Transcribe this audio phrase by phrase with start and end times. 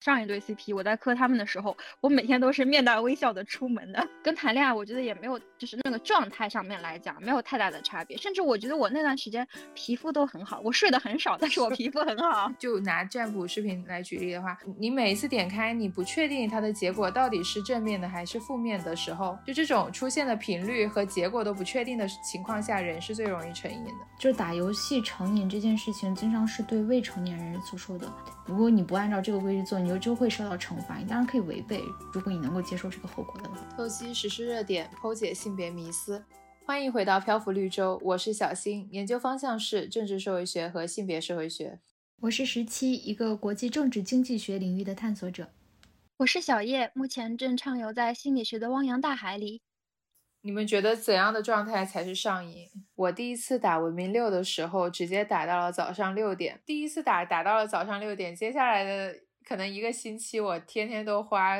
[0.00, 4.08] 上一对 CP，我在磕他们的时候，我每天都是面带微笑的出门的。
[4.22, 8.16] 跟谈恋爱，我觉得也没有，就是那个状态上面来讲，没有太大的差别。
[8.16, 12.50] 甚至我觉得我那段时间皮肤都很好，我睡得很少，但是我皮肤很好。
[12.58, 23.90] 就拿占卜视频来举例的话，你每一次点开，你不确定它的结果到底是正面的还是负面的时候，就这种出现的频率和结果都不确定的情况下，人是最容易成瘾的。
[24.18, 28.10] 就打游戏成瘾这件事情，经常是对未成年人所说的。
[28.46, 30.98] 如果你不按照这个规矩做，你就就会受到惩罚。
[30.98, 31.82] 你当然可以违背，
[32.12, 33.56] 如果你能够接受这个后果的话。
[33.76, 36.24] 透析实施热点，剖解性别迷思。
[36.64, 41.80] 欢迎回到漂浮绿洲，我是小新，研究方向是政治社会学和性别社会学。
[42.20, 45.48] 我是十七，一个国际政治经济学领域的探索者。
[46.18, 49.62] 我是小叶，目前正畅游在心理学的汪洋大海里。
[50.42, 52.68] 你们觉得怎样的状态才是上瘾？
[52.94, 56.60] 我第一次打文明六的时候，直接打到了早上六点。
[56.64, 59.18] 第一次打打到了早上六点，接下来的
[59.50, 61.56] 可能一个星期，我天天都花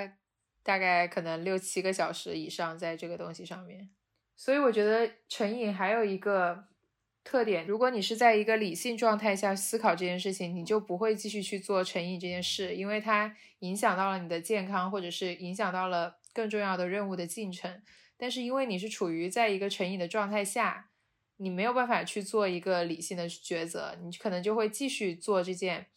[0.62, 3.91] 大概可能六七个小时以上在这个东西上面。
[4.37, 6.66] 所以我觉得成瘾还有一个
[7.24, 17.83] 特点，如果你是在一个理性状态下思考这件事情，你就不会继续去做成瘾这件事，因为它影响到了你的健康，或者是影响到了更重要的任务的进程。
[18.16, 20.91] 但是因为你是处于在一个成瘾的状态下，
[21.38, 25.88] 你没有办法去做一个理性的抉择，你可能就会继续做这件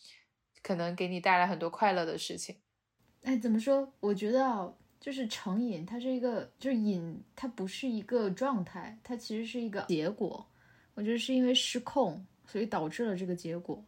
[0.63, 2.55] 可能给你带来很多快乐的事情。
[3.21, 3.93] 哎，怎么说？
[3.99, 10.49] 我觉得啊，就是成瘾，它是一个，就是瘾，它不是一个状态，它其实是一个结果。
[10.95, 13.83] 我觉得是因为失控，所以导致了这个结果。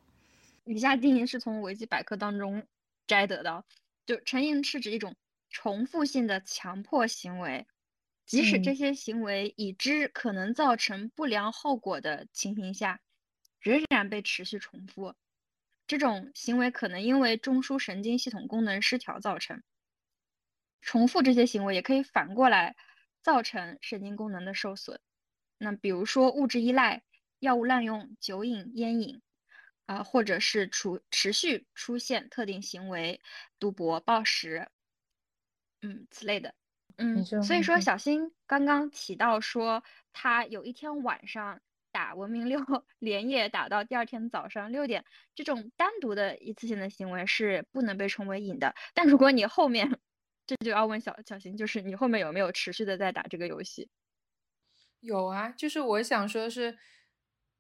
[0.66, 2.66] 以下定义是从维基百科当中
[3.08, 3.64] 摘得的，
[4.06, 5.16] 就成瘾是指一种
[5.50, 7.66] 重复性的强迫行为。
[8.26, 13.00] 即使这些行为已知可能造成不良后果的情形下，
[13.60, 15.14] 仍然被持续重复。
[15.88, 19.62] 这种行为可能因为中枢神经系统功能失调造成。
[20.82, 22.76] 重复这些行为也可以反过来
[23.24, 25.00] 造成神经功能的受损。
[25.58, 27.04] 那比如说物质依赖、
[27.40, 29.22] 药物滥用、酒瘾、烟瘾，
[29.88, 33.20] 啊，或者是出持续出现特定行为，
[33.58, 34.70] 赌博、暴食，
[35.82, 36.54] 嗯，此类的。
[36.98, 39.84] 嗯，所以说小新刚刚提到说，
[40.14, 41.60] 他有一天晚上
[41.96, 42.60] 打文明六，
[43.00, 48.76] 连夜打到第二天早上六点，这种单独的一次性的行为是不能被称为瘾的。
[48.94, 49.90] 但如果你后面，
[50.46, 53.88] 这就要问小小新，就是你后面有没有持续的在打这个游戏？
[55.00, 56.78] 有啊，就是我想说的是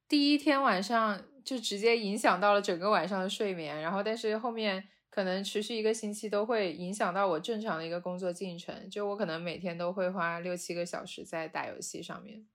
[0.10, 4.90] 第一天晚上就直接影响到了整个晚上的睡眠，然后但是后面。
[5.08, 12.46] 可能持续一个星期都会影响到我正常的一个工作进程，就我可能每天都会花六七个小时在打游戏上面，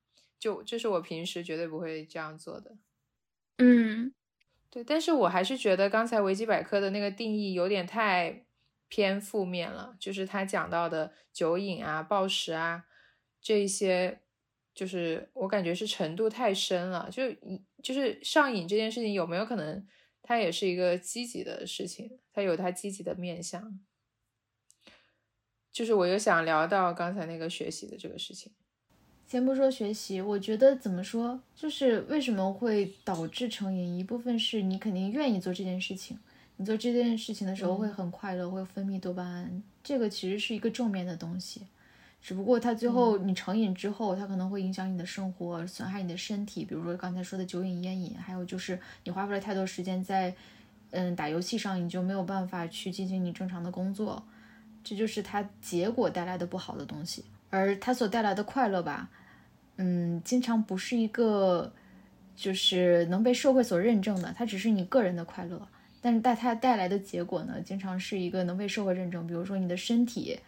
[0.40, 2.76] 就这是我平时绝对不会这样做的。
[3.58, 4.12] 嗯，
[4.70, 8.46] 对，但是我还是觉得刚才维基百科的那个定义有点太
[8.88, 12.86] 偏负面了，就是他讲到的酒瘾啊、暴食啊
[13.40, 14.22] 这一些，
[14.74, 17.30] 就是我感觉是程度太深了，就
[17.82, 19.86] 就是上瘾这件事情有没有可能？
[20.22, 23.80] 它也是一个积极的事情，它有它积极的面向。
[25.72, 28.52] 就是我又想聊到刚才那个学习的这个事情。
[29.30, 33.96] 先不说学习，我觉得怎么说，就是为什么会导致成瘾？
[33.96, 36.18] 一部分是你肯定愿意做这件事情，
[36.56, 41.62] 你做这件事情的时候会很快乐，会分泌多巴胺，这个其实是一个正面的东西。
[42.20, 46.64] 只不过它最后你成瘾之后，它可能会影响你的生活，损害你的身体。
[46.64, 50.34] 比如说刚才说的酒瘾、烟瘾，还有就是你花费了太多时间在，
[50.90, 54.20] 嗯，打游戏上，你就没有办法去进行你正常的工作，
[54.82, 57.24] 这就是它结果带来的不好的东西。
[57.48, 59.08] 而它所带来的快乐吧，
[59.80, 61.72] 嗯，经常不是一个
[62.36, 65.66] 就是能被社会所认证的，它只是你个人的快乐。
[66.00, 70.38] 但是带它带来的结果呢，经常是一个能被社会认证，比如说你的身体，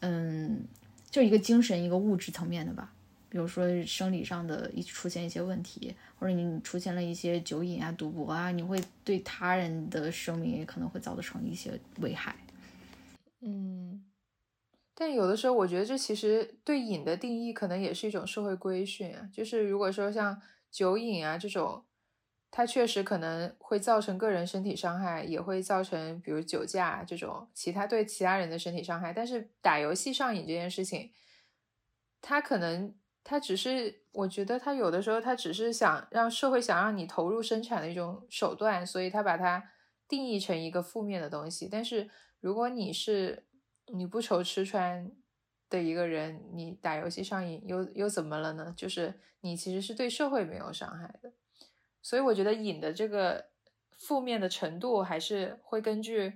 [0.00, 0.64] 嗯。
[1.08, 2.92] 就一个精神一个物质层面的吧，
[3.30, 12.36] 比如说生理上的一出现一些问题，或者你出现了一些酒瘾啊、赌博啊，你会对他人的生命也可能会造成一些危害。
[13.40, 14.02] 嗯，
[14.96, 21.84] 但有的时候我觉得这其实对瘾的定义可能也是一种社会规训啊，就是如果说像酒瘾啊这种。
[22.48, 29.12] 它确实可能会造成个人身体伤害，也会造成比如酒驾这种其他对其他人的身体伤害。
[29.12, 31.10] 但是打游戏上瘾这件事情，
[32.22, 39.62] 它可能它只是，我觉得它有的时候它只是想让社会想让你投入生产的一种手段，所以它把它
[40.08, 41.68] 定义成一个负面的东西。
[41.70, 42.08] 但是
[42.40, 43.45] 如果你是
[43.88, 45.10] 你不愁吃穿
[45.68, 48.72] 的一个人，你打游戏上瘾又又怎么了呢？
[48.76, 51.32] 就是你其实是对社会没有伤害的。
[52.02, 53.46] 所以我觉得瘾的这个
[53.90, 56.34] 负面的程度还是会根据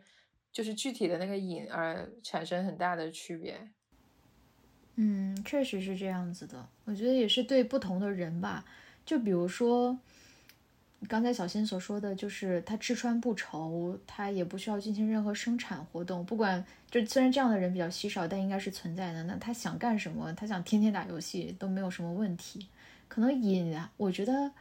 [0.51, 3.71] 就是具体的那个瘾而产生很大的区别。
[4.97, 6.69] 嗯，确实是这样子的。
[6.85, 8.65] 我觉得也是对不同的人吧。
[9.07, 9.99] 就比如说，
[11.09, 16.25] 刚才小新所说的，就是他吃穿不愁，他也不需要进行任何生产活动。
[16.25, 19.25] 不管就虽然这样的人比较稀少，但应该是存在的。
[19.25, 20.33] 那他想干什么？
[20.35, 22.67] 他想天天打游戏都没有什么问题。
[23.09, 24.53] 可能瘾，我觉得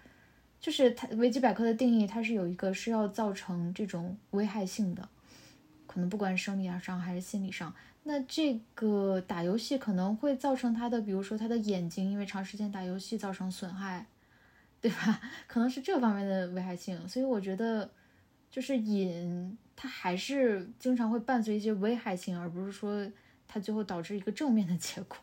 [0.60, 5.08] 就是他维基百科的定义，它是有一个是要造成这种危害性的，
[5.86, 7.74] 可能不管生理上还是心理上。
[8.04, 14.08] 那这个打游戏可能会造成他的，比如说他的眼睛因为长时间打游戏造成损害，
[14.82, 15.22] 对吧？
[15.48, 17.08] 可能是这方面的危害性。
[17.08, 17.90] 所以我觉得，
[18.50, 23.06] 就是瘾，它还是经常会伴随一些危害性，而不是说
[23.48, 25.18] 它最后导致一个正面的结果。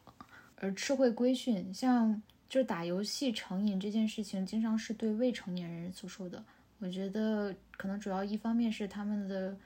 [0.56, 6.44] 而吃会规训，像就是打游戏成瘾这件事情，经常是对未成年人所说的。
[6.78, 9.56] 我觉得可能主要一方面是他们的。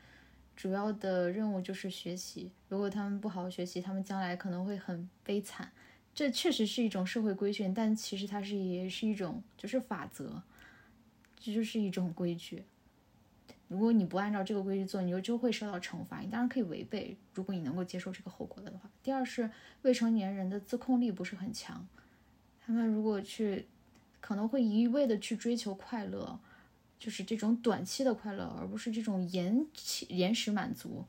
[0.56, 2.50] 主要的任务就是学习。
[2.68, 5.72] 如果他们不好好学习，他们将来可能会很悲惨。
[6.14, 10.42] 这确实是一种社会规训，但其实它是也是一种就是法则，
[11.38, 12.64] 这就是一种规矩。
[13.68, 16.20] 如果你不按照这个规矩做，你就就会受到惩罚。
[16.20, 18.90] 你当然可以违背，如果你能够接受这个后果的话。
[19.02, 19.50] 第二是
[19.82, 21.86] 未成年人的自控力不是很强，
[22.60, 23.66] 他们如果去
[24.20, 26.38] 可能会一味的去追求快乐。
[26.98, 31.06] 就是这种短期的快乐，而不是这种延期延时满足，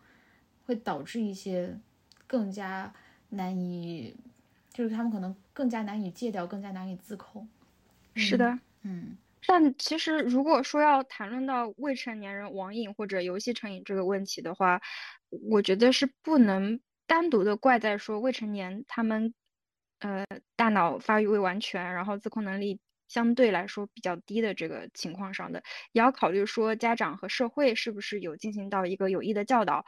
[0.66, 1.78] 会导致一些
[2.26, 2.94] 更加
[3.28, 4.16] 难以，
[4.74, 7.48] 就是他们可能更加难以戒掉，更加难以自控。
[8.16, 9.18] 是的，嗯。
[9.48, 14.82] 但其实如果说要谈论到未成年人网瘾或者游戏成瘾这个问题的话，
[15.50, 19.34] 我觉得是不能单独的怪在说未成年他们，
[20.00, 20.26] 呃，
[20.56, 22.80] 大脑发育未完全，然后自控能力。
[23.08, 29.84] 相对来说比较低的这个情况上的，也要考虑说家长和社会是不是有进行到一个有益的教导，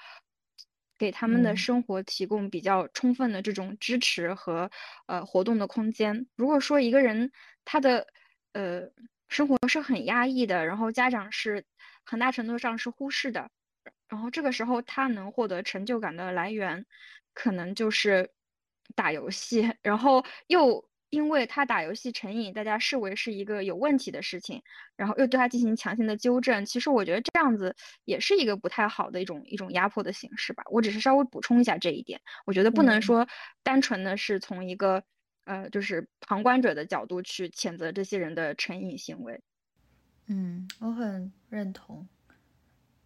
[0.98, 4.70] 给他们的生活提供比较充分的这种支持和
[5.08, 6.28] 呃活动的空间。
[6.36, 7.32] 如果说一个人
[7.66, 8.08] 他的
[8.54, 8.82] 呃
[9.30, 11.66] 生活是很压抑的，然后家长是
[12.06, 13.50] 很大程度上是忽视的，
[14.08, 16.86] 然后这个时候他能获得成就感的来源，
[17.34, 18.32] 可能就是
[18.96, 20.88] 打游戏， 然后又。
[21.14, 24.64] 因为他打游戏成瘾，大家视为是一个有问题的事情，
[24.96, 26.66] 然后又对他进行强行的纠正。
[26.66, 30.64] 其实我觉得这样子也是一个不太好的一种一种压迫的形式吧。
[30.72, 33.28] 我只是稍微补充一下这一点，我觉得不能说
[33.62, 35.04] 单纯的是从一个
[35.44, 39.40] 呃就是旁观者的角度去谴责这些人的成瘾行为。
[40.26, 42.08] 嗯，我很认同。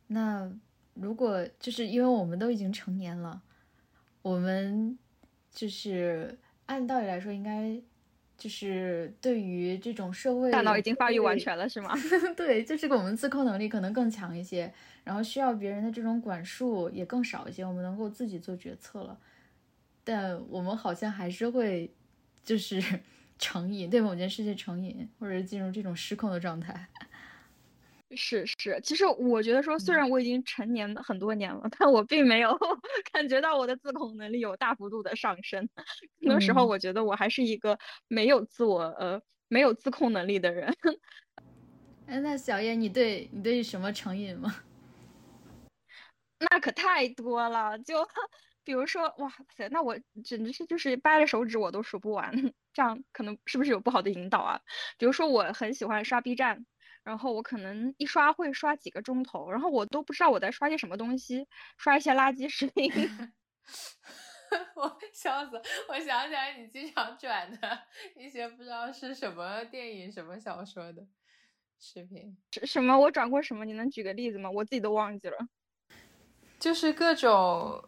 [0.08, 0.50] 那
[0.94, 3.42] 如果就是因为我们都已经成年了，
[4.22, 4.98] 我们
[5.52, 7.82] 就是按道理来说应该。
[8.38, 11.94] 就是对于这种社会，大脑已经发育完全了，是吗？
[12.38, 14.72] 对，就这个我们自控能力可能更强一些，
[15.04, 19.18] 然后需要别人的这种管束也更少一些，我们能够自己做决策了。
[20.04, 21.92] 但我们好像还是会，
[22.44, 22.82] 就是
[23.40, 26.88] 成瘾，对某件事情成瘾，或者进入这种失控的状态。
[28.16, 32.58] 是是，其实我觉得说，虽然我已经成年很多年了，但我并没有
[33.12, 35.68] 感觉到我的自控能力有大幅度的上升。
[36.22, 37.78] 很多时候，我觉得我还是一个
[38.08, 40.74] 没有自我呃没有自控能力的人。
[42.08, 44.56] 哎，那小叶，你对你对什么成瘾吗？
[46.40, 48.08] 那可太多了，就
[48.64, 52.54] 比如说，哇塞，那我简直是就是掰着手指我都数不完。
[52.72, 54.62] 这样可能是不是有不好的引导啊？
[54.98, 56.66] 比如说，我很喜欢刷 B 站。
[57.08, 61.48] 然后我可能一刷会刷几个钟头，然后我都不知道我在刷些什么东西，
[61.78, 62.92] 刷一些垃圾视频。
[64.76, 65.62] 我笑死！
[65.88, 67.80] 我想起来你经常转的
[68.18, 71.08] 一些不知道是什么电影、什么小说的
[71.80, 72.38] 视频。
[72.66, 73.00] 什么？
[73.00, 73.64] 我转过什么？
[73.64, 74.52] 你能举个例子吗？
[74.52, 75.38] 我自己都忘记了。
[76.60, 77.82] 就是各种。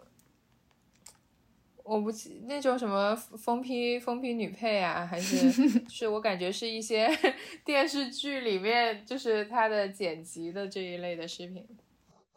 [1.90, 5.50] 我不记那种什么疯批疯批女配啊，还是
[5.90, 7.10] 是我感觉是一些
[7.66, 11.66] 电视剧里面就是它的剪辑的这一类的视频。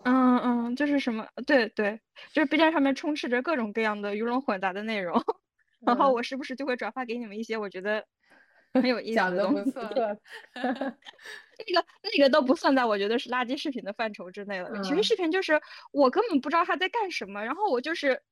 [0.05, 2.01] 嗯嗯，就是什么对对，
[2.33, 5.23] 就是 B 站上面充斥着各种各样的鱼龙混杂的内容，
[5.87, 8.03] 然后我时不时就会转发给你们一些我觉得
[8.73, 9.71] 很有意思的东西。
[10.55, 14.83] 那个那个都不算在我觉得是垃圾视频的范畴之内了。
[14.83, 15.61] 其实视频就是
[15.93, 18.23] 我根本不知道他在干什么，然后我就是。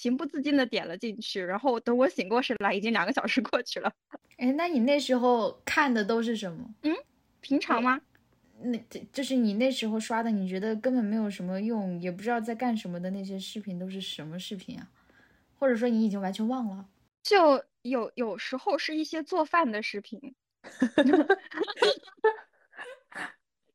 [0.00, 3.92] 情不自禁的点了进去，然后等我醒过神来，已经两个小时过去了。
[4.38, 6.74] 哎，那你那时候看的都是什么？
[6.82, 6.94] 嗯，
[7.40, 8.00] 平常吗？
[8.62, 8.78] 那
[9.12, 14.88] 就是你那时候刷的，你觉得根本没有什么用，也不知道在干什么的那些视频都是什么视频啊？
[15.58, 16.86] 或者说你已经完全忘了？
[17.22, 20.34] 就有有时候是一些做饭的视频。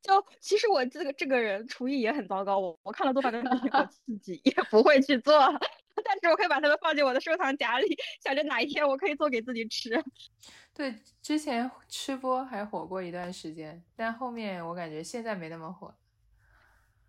[0.05, 5.33] 就其实我这个这个人厨艺也很糟糕，我我看了做饭的视频，我自己也 不会去做，
[6.05, 10.03] 但是我可以把它们放进我的收藏夹里，想着哪一天我可以做给自己吃。
[10.75, 10.93] 对，
[11.24, 15.95] 之前吃播还火过一段时间，但后面我感觉现在没那么火。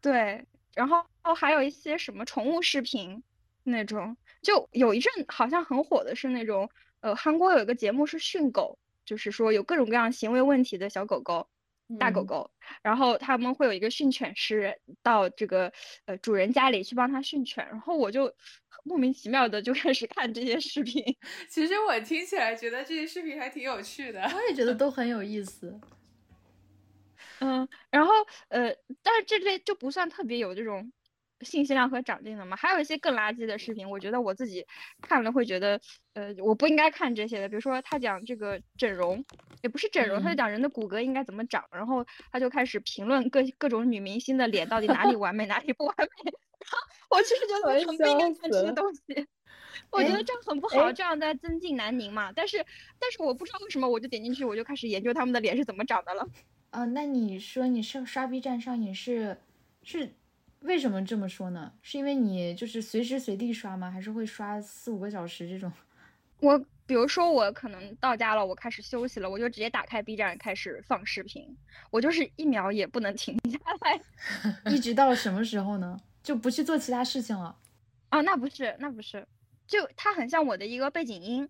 [0.01, 1.05] 对，然后
[1.37, 3.23] 还有一些什么宠物视频
[3.65, 11.49] 那种，就有一阵好像很火的是那种，呃，韩国有一个节目是训狗，就是说有各种各样行为问题的小狗狗。
[11.99, 12.51] 大狗狗，
[12.83, 15.73] 然后他们会有一个训犬师到这个
[16.07, 18.35] 呃主人家里去帮他训犬，然后我就
[18.85, 21.03] 莫名其妙的就开始看这些视频。
[21.49, 25.81] 其实我听起来觉得这些视频还挺有趣的，我也觉得都很有意思。
[27.39, 28.13] 嗯，然后
[28.49, 30.93] 呃，但是这类就不算特别有这种。
[31.41, 34.67] 信息量和长进的嘛，还有一些更垃圾的视频，我觉得我自己
[35.03, 35.81] 看了会觉得，
[36.15, 37.49] 呃，我不应该看这些的。
[37.49, 39.25] 比如说他讲这个整容，
[39.63, 46.33] 也不是整容，他就讲人的骨骼应该怎么长，然后他就开始评论各各种女明星的脸到底哪里完美，哪里不完美。
[46.67, 49.27] 然后我其实觉得很不应该看这些东西，
[49.93, 52.33] 我觉得这样很不好，这样在增进南宁嘛。
[52.35, 52.57] 但是
[52.99, 56.27] 但是我不知道为什么，我就点进去，我就开始研究他们的脸是怎么长的了。
[56.71, 59.39] 啊，那你说你是刷 B 站上瘾是
[59.83, 60.15] 是？
[60.67, 61.73] 为什么这么说呢？
[61.81, 63.91] 是因为你就是随时随地刷吗？
[63.91, 65.73] 还是会刷四五个小时这种？
[66.41, 71.57] 我比如说我可能到家了，我开始休息了，我就直接打开 B 站开始放视频，
[71.91, 74.01] 我就是一秒也不能停下来，
[74.71, 75.99] 一直到什么时候呢？
[76.23, 77.57] 就不去做其他事情了？
[78.11, 79.27] 啊，那不是，那不是，
[79.67, 81.49] 就它很像我的一个背景音。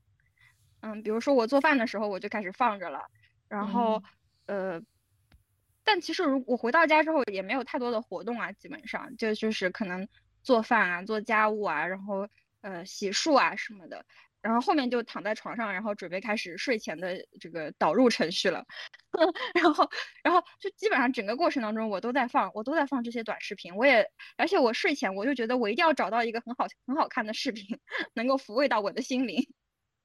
[0.80, 3.00] 嗯，比如说我做饭的时候我就开始放着了，
[3.48, 4.02] 然后
[4.46, 4.80] 呃。
[5.86, 10.06] 但其实，如我回到家之后也没有太多的活动啊，基本上就就是可能
[10.42, 12.28] 做饭啊、做家务啊，然后
[12.62, 14.04] 呃洗漱啊什么的，
[14.42, 18.64] 然后后面就躺在床上，然后准备开始睡前的这个导入程序了。
[19.54, 19.88] 然后，
[20.24, 23.74] 然后就基本上整个过程当中，我都在放，我都在放这些短视频。
[23.76, 27.78] 我也，而且我睡前我就觉得我一定要找到一个很好很好看的视频，
[28.14, 29.46] 能够抚慰到我的心灵。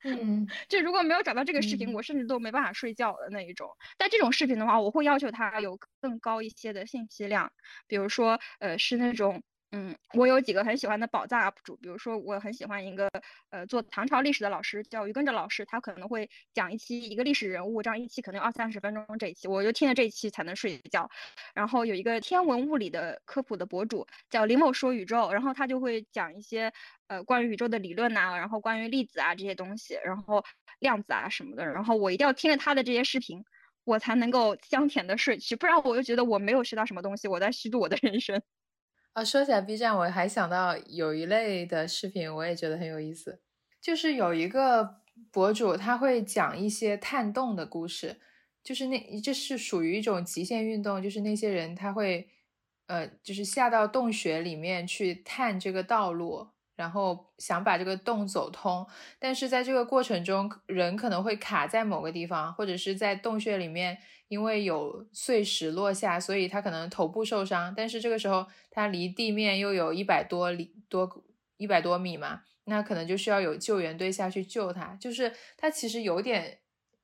[0.03, 3.69] 嗯，就如果没有找到这个视频，我甚至都没办法睡觉的那一种。
[3.97, 7.51] 但这种视频的话，我会要求它有更高一些的信息量，
[7.87, 9.43] 比如说，呃，是那种。
[9.73, 13.09] 嗯，我有几个很喜欢的宝藏 UP 主，比如说我很喜欢一个
[13.51, 21.09] 呃做唐朝历史的老师，叫于根哲老师，他可能会讲一期一个历史人物，这样一期可能二三十分钟这一期，我就听了这一期才能睡觉。
[21.53, 26.73] 然后有一个天文物理的科普的博主叫林某说宇宙，然后他就会讲一些
[27.07, 30.43] 呃关于宇宙的理论呐，然后关于粒子啊这些东西，然后
[30.79, 33.41] 量子啊什么的，然后我一定要听着他的这些视频，
[33.85, 38.41] 我才能够香甜的睡去，不然我就觉得我没有学到什么东西，我在虚度我的人生。
[39.13, 43.41] 啊，说起来 B 站，我还想到有一类的视频，我也觉得很有意思，
[43.81, 45.01] 就是有一个
[45.31, 48.21] 博主他会讲一些探洞的故事，
[48.63, 52.29] 就是那这是属于一种极限运动，就是那些人他会
[52.87, 56.47] 呃，就是下到洞穴里面去探这个道路。
[56.81, 58.83] 然后想把这个洞走通，
[59.19, 63.95] 但是在这个过程中，人可能会卡在某个地方，或者是在洞穴里面，
[64.29, 67.71] 因为有碎石落下，所以他可能头部受伤。
[67.77, 71.23] 但是这个时候，他离地面又有一百多里多
[71.57, 74.97] 一百多米嘛，那可能就需要有救援队下去救他。
[74.99, 76.57] 就是他其实有点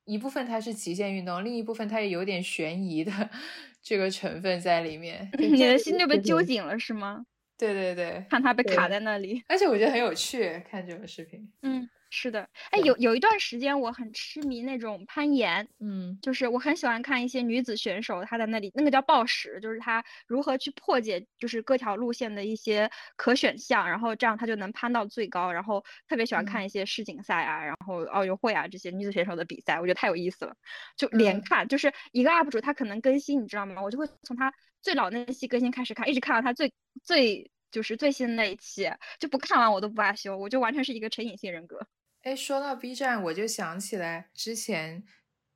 [0.05, 3.12] 一部分他是极限运动，另一部分他也有点悬疑的
[3.84, 5.29] 这个成分在里面。
[5.38, 7.27] 你的心就被揪紧了，是吗？
[7.58, 11.52] 对对对，看他被卡在那里，而且我觉得很有趣，看这种视频。
[11.62, 11.90] 嗯。
[12.10, 25.52] 是的，哎，有有一段时间我很痴迷那种攀岩，嗯，就是我很喜欢看一些女子选手，她在那里那个叫暴食，就是她如何去破解就是各条路线的一些可选项，然后这样她就能攀到最高。
[25.52, 30.56] 然后特别喜欢看一些世锦赛啊，然后奥运会啊这些女子选手的比赛，我觉得太有意思了，
[30.96, 33.82] 就连看，就是一个 UP 主他可能更新，你知道吗？
[33.84, 34.50] 我就会从他
[34.81, 41.88] 最老那一期更新开始看，一直看到他最最就是最新的那一期，就不看完我都不罢休，我就完全是一个成瘾性人格。
[42.24, 45.03] 哎，说到 B 站，我就想起来之前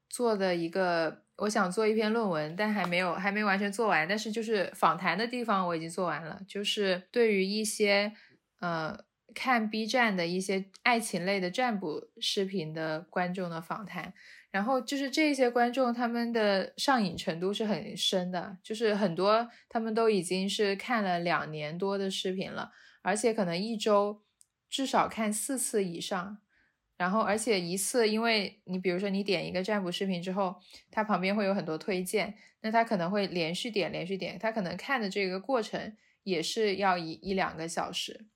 [0.10, 4.08] 做的一个，我想做一篇论文，但还没有还没完全做完。
[4.08, 8.14] 但是就是访谈的地方我已经做完了，就是对于一些
[8.60, 8.98] 呃
[9.34, 14.14] 看 B 站的一些爱情类的占卜视频的观众的访谈。
[14.52, 22.72] 然后就是这些观众他们的上瘾程度是很深的，就是很多他们都已经是看了两年多的视频了，
[23.02, 24.22] 而且可能一周
[24.70, 26.38] 至少看四次以上。
[26.98, 30.56] 然后，而且一次，因为你比如说你点一个占卜视频之后，
[30.92, 38.28] 它旁边会有很多推荐，那他可能会连续点，连续点，他可能看的这个过程也是要一一两个小时。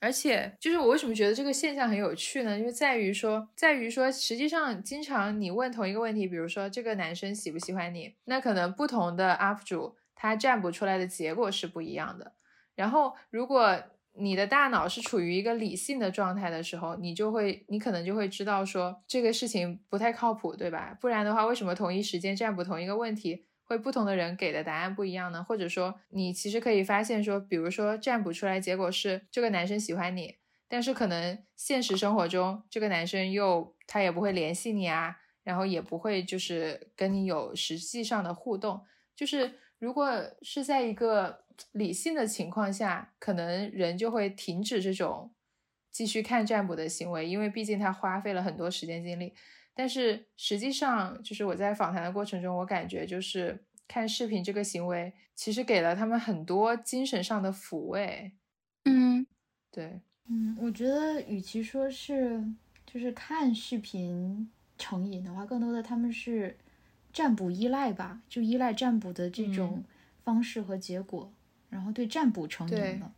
[0.00, 2.58] 而且，就是我为什么觉得这个现象很有趣呢？
[2.58, 12.32] 就在于说，在于说，实际上，经常你问同一个问题，比如说这个男生喜不喜欢你，那可能不同的 UP 主他占卜出来的结果是不一样的。
[12.74, 13.78] 然后，如果
[14.14, 20.96] 你的大脑是处于一个理性的状态的时候，你就会，你可能就会知道说这个事情不太靠谱，对吧？
[21.00, 23.44] 不然的话，为什么同一时间占卜同一个问题？
[23.70, 25.44] 会不同的人给的答案不一样呢？
[25.44, 38.84] 或者说，你其实可以发现说，比如说占卜出来结果是这个男生喜欢你，但是可能现实生活中这个男生又他也不会联系你啊，然后也不会就是跟你有实际上的互动。
[39.14, 45.32] 就是如果是在一个理性的情况下，可能人就会停止这种
[45.92, 49.32] 继续看占卜的行为，因为毕竟他花费了很多时间精力。
[49.80, 58.30] 但是实际上，就是我在访谈的过程中，我感觉就是看视频这个行为，其实给了他们很多精神上的抚慰。
[58.84, 59.26] 嗯，
[59.70, 62.44] 对，嗯，我觉得与其说是
[62.84, 66.58] 就是看视频成瘾的话，更多的他们是
[67.10, 69.82] 占卜依赖吧，就依赖占卜的这种
[70.22, 71.32] 方式和结果，
[71.70, 73.14] 然后对占卜成瘾了。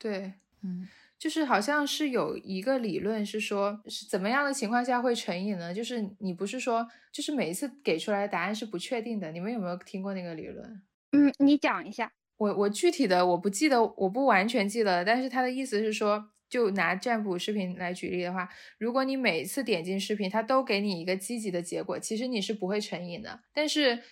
[0.00, 0.88] 对，嗯。
[1.22, 5.72] 就是好像是有一个理论是说，是怎么样的情况下会成瘾呢？
[5.72, 9.30] 就是你不是说，就是每一次给出来的答案是不确定的。
[9.30, 10.82] 你们有没有听过那个理论？
[11.12, 12.10] 嗯，你讲一下。
[12.38, 15.04] 我我具体的我不记得，我不完全记得。
[15.04, 23.38] 但是他的意思是说，就拿占卜视频来举例的话，如果你每一次点进视频，它都给你一个积极的结果，其实你是不会成瘾的。
[23.54, 24.02] 但是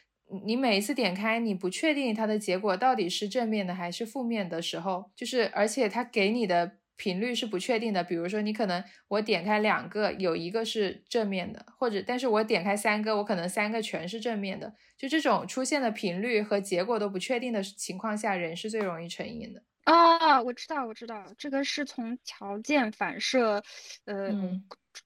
[0.47, 6.77] 你每一次点开，你不确定它的结果到底是正面的还是负面的时候，就是而且它给你的。
[7.01, 19.63] 频率是不确定的，比如说你可能我点开两个，有一个是正面的，或者但是我点开三个，我可能三个全是正面的，就这种出现的频率和结果都不确定的情况下，人是最容易成瘾的。
[19.87, 23.63] 哦，我知道，我知道，这个是从条件反射，
[24.05, 24.31] 呃，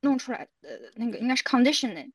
[0.01, 2.11] 弄出来的那个应该是 conditioning。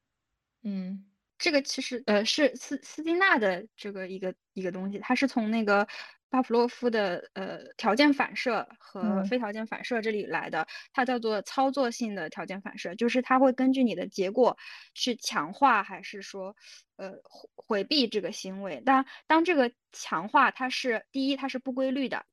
[0.63, 1.05] 嗯，
[1.37, 5.87] 这个其实呃是斯斯金纳的这个一个一个东西，它是从那个。
[6.29, 14.55] 巴甫洛夫的呃条件反射和非条件反射这里来的，它叫做操作性的条件反射，就是它会根据你的结果
[14.93, 16.55] 去强化还是说
[16.97, 17.13] 呃
[17.55, 18.79] 回避这个行为。
[18.81, 22.23] 当当这个强化它是第一它是不规律的，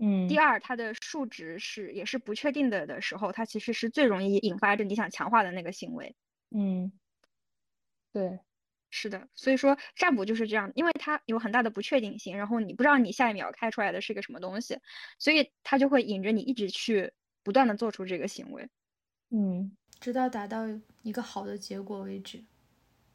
[0.00, 6.14] 嗯，第二它的数值是也是不确定的的时候，它其实是最容易引发着你想强化的那个行为。
[6.50, 6.92] 嗯，
[8.12, 8.40] 对。
[8.92, 14.78] 是的，所以说占卜就是这样，因为它有很大的不确定性，然后你不知道你下一秒开出来的是个什么东西，
[15.18, 18.68] 所以它就会引着你一直去不断的做出这个行为，
[19.30, 20.64] 嗯，直到达到
[21.02, 22.44] 一个好的结果为止，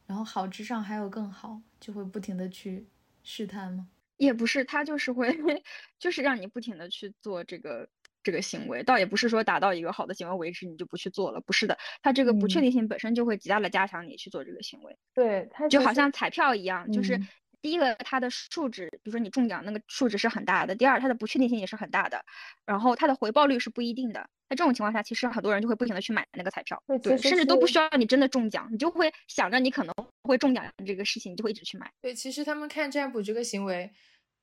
[0.07, 2.87] 然后好之上还有更好，就会不停的去
[3.23, 3.87] 试探吗？
[4.17, 5.27] 也不是，它就是会，
[5.99, 7.87] 就是让你不停的去做这个。
[8.27, 14.93] 这个行为倒也不是说达到一个好的行为为止你就不去做了，不是的，它这个不确定性本身就会极大的加强你去做这个行为。
[15.13, 17.17] 对，它就好像彩票一样，就是
[17.61, 22.21] 第一个它的数值，比如说你中奖那个数值是很大的，第二它的不确定性也是很大的，
[22.65, 24.19] 然后它的回报率是不一定的。
[24.49, 31.89] 在这种情况下，其实很多人就会不停的去买那个彩票，对，甚至都不需要你真的中奖，你就会想着你可能会中奖这个事情，你就会一直去买。
[32.01, 33.89] 对，其实他们看占卜这个行为，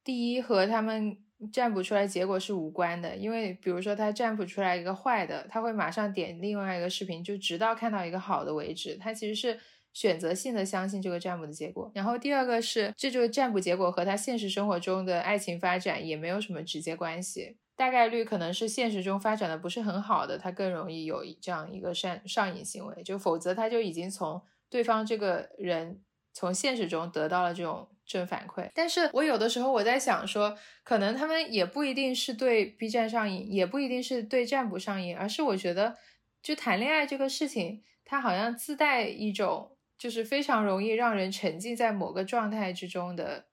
[0.03, 1.19] 第一和他们。
[1.51, 8.97] 占卜出来结果是无关的，因为比如说他占卜出来一个坏的，他会马上点另外一个视频，就直到看到一个好的为止。
[8.97, 9.59] 他其实是
[9.93, 11.91] 选择性的相信这个占卜的结果。
[11.95, 23.03] 然后第二个是，这就是占卜结果和他现实生活中的爱情发展也没有什么直接关系，大概率可能是现实中发展的不是很好的，他更容易有这样一个上上瘾行为。
[23.03, 26.01] 就否则他就已经从对方这个人
[26.33, 27.89] 从现实中得到了这种。
[28.07, 35.97] 正反馈，但是我有的时候我在想说，可能他们也不一定是对 B 站上瘾，也不一定是对占卜上瘾，而是我觉得，
[36.43, 43.47] 就谈恋爱这个事情，它好像自带一种就是非常容易让人沉浸在某个状态之中的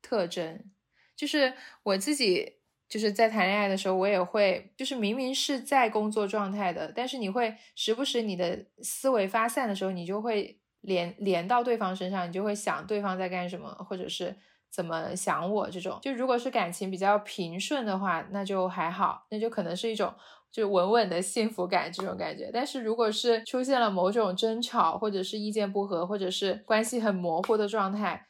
[0.00, 0.70] 特征。
[1.16, 2.58] 就是我自己
[2.88, 10.60] 就是在谈恋爱的时候，我也会，就是明明是在工作状态的，但是你会时不时你的思维发散的时候，你就会。
[10.80, 14.36] 连连到对方身上，你就会想对方在干什么，或者是
[14.70, 15.98] 怎么想我这种。
[16.00, 20.14] 就如果是感情比较平顺的话，那就还好，那就可能是一种
[20.52, 22.50] 就稳稳的幸福感这种感觉。
[22.52, 28.28] 但是如果是出现了某种争吵，或者是意见不合，或者是关系很模糊的状态，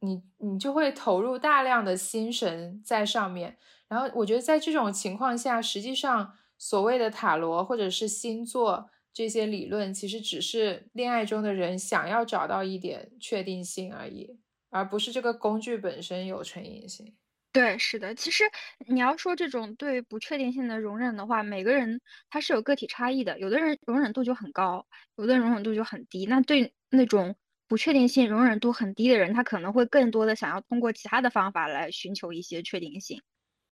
[0.00, 3.56] 你你就会投入大量的心神在上面。
[3.88, 8.90] 然后我觉得在这种情况下，实际上所谓的塔罗或者是星座。
[9.16, 17.16] 这些理论其实只是恋爱中的人想要找到一点确定性而已，而不是这个工具本身有成瘾性。
[17.54, 18.14] 对，是的。
[18.14, 18.44] 其实
[18.86, 21.98] 你要说这种对不确定性的容忍的话，每个人
[22.28, 26.26] 他是有个体差异的，有的人容忍度就很高，有的人容忍度就很低。
[26.26, 27.34] 那对那种
[27.66, 33.22] 不确定性容忍度很低的人，他可能会更多的想要通过其他的方法来寻求一些确定性。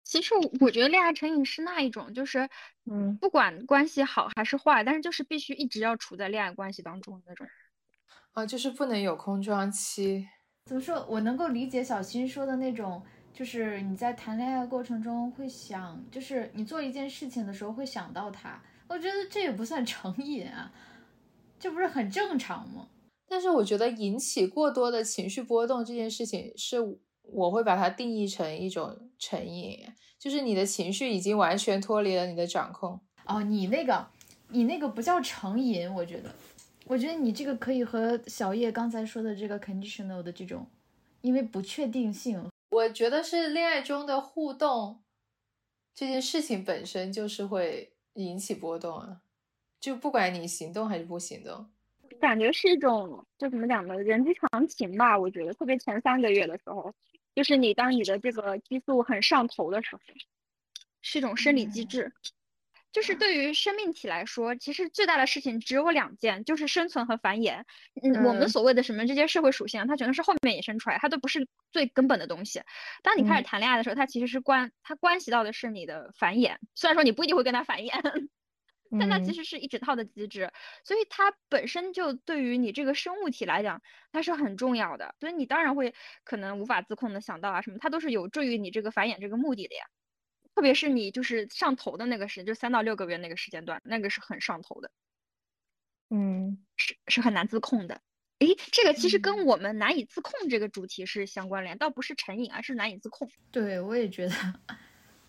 [0.05, 2.49] 其实我觉得恋爱成瘾是那一种，就是
[2.91, 7.47] 嗯，不管关系好还是坏，但是就是必须一直要处在恋爱关系当中的那种。
[8.33, 10.29] 啊，就是不能有空窗期。
[10.67, 11.05] 怎么说？
[11.09, 13.03] 我能够理解小新说的那种。
[13.33, 20.73] 就是你在谈恋爱过程中会想，就是你做一件事情的时候会想到他，我觉得这也不算成瘾啊，
[21.59, 22.89] 这不是很正常吗？
[23.27, 26.77] 但是我觉得引起过多的情绪波动这件事情，是
[27.25, 29.85] 我会把它定义成一种成瘾，
[30.19, 33.01] 就是你的情绪已经完全脱离了你的掌控。
[33.27, 34.07] 哦，你那个，
[34.49, 36.35] 你那个不叫成瘾，我觉得，
[36.87, 40.67] 我觉得你这个可以和小叶刚才说的这个 conditional 的这种，
[41.23, 42.47] 因为不确定性。
[42.71, 45.01] 我觉得是恋爱中的互动
[45.95, 49.21] 这件事情本身就是会引起波动啊，
[49.81, 51.67] 就不管你行动还是不行动，
[52.21, 55.19] 感觉是一种就怎么讲呢，人之常情吧。
[55.19, 56.93] 我觉得特别前三个月的时候，
[57.35, 60.03] 就是你当你的这个激素很上头的时候，
[61.03, 62.13] 是一种生理机制。
[62.93, 67.65] 就是对于生命体来说，其实最大的事情只有两件，就是生存和繁衍。
[68.01, 72.63] 嗯，我们所谓的什么这些社会属性，它全都是后面衍生出来，它都不是最根本的东西。
[73.03, 76.59] 当你开始谈恋爱的时候，它其实是关它关系到的是你的繁衍。
[76.77, 77.91] 虽然说你不一定会跟他繁衍，
[78.99, 80.53] 但它其实是一整套的机制，
[80.85, 85.15] 所以它本身就对于你这个生物体来讲，它是很重要的。
[85.21, 85.95] 所以你当然会
[86.25, 89.85] 可能无法自控的想到啊什么，它都是有助于你这个繁衍这个目的的呀。
[90.55, 94.91] 特别是你就是上头的那个时，就三到六个月那个时间段，那个是很上头的，
[96.11, 98.01] 嗯，是是很难自控的。
[98.39, 103.33] 诶，这个其实跟我们难以自控这个主题是相关联，倒不是成瘾，而是难以自控。
[103.51, 104.35] 对，我也觉得。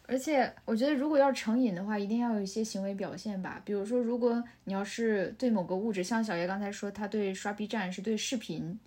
[0.07, 3.61] 而且我觉得，如果要成瘾的话，一定要有一些行为表现吧。
[3.65, 8.79] 比如说，如果你要是对某个物质，像小叶刚才说，他对刷 B 站是对视频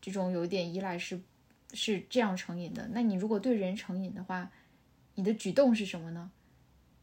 [0.00, 1.20] 这种有点依赖，是
[1.72, 2.88] 是这样成瘾的。
[2.92, 4.50] 那你如果对人成瘾的话，
[5.16, 6.30] 你的举动是什么呢？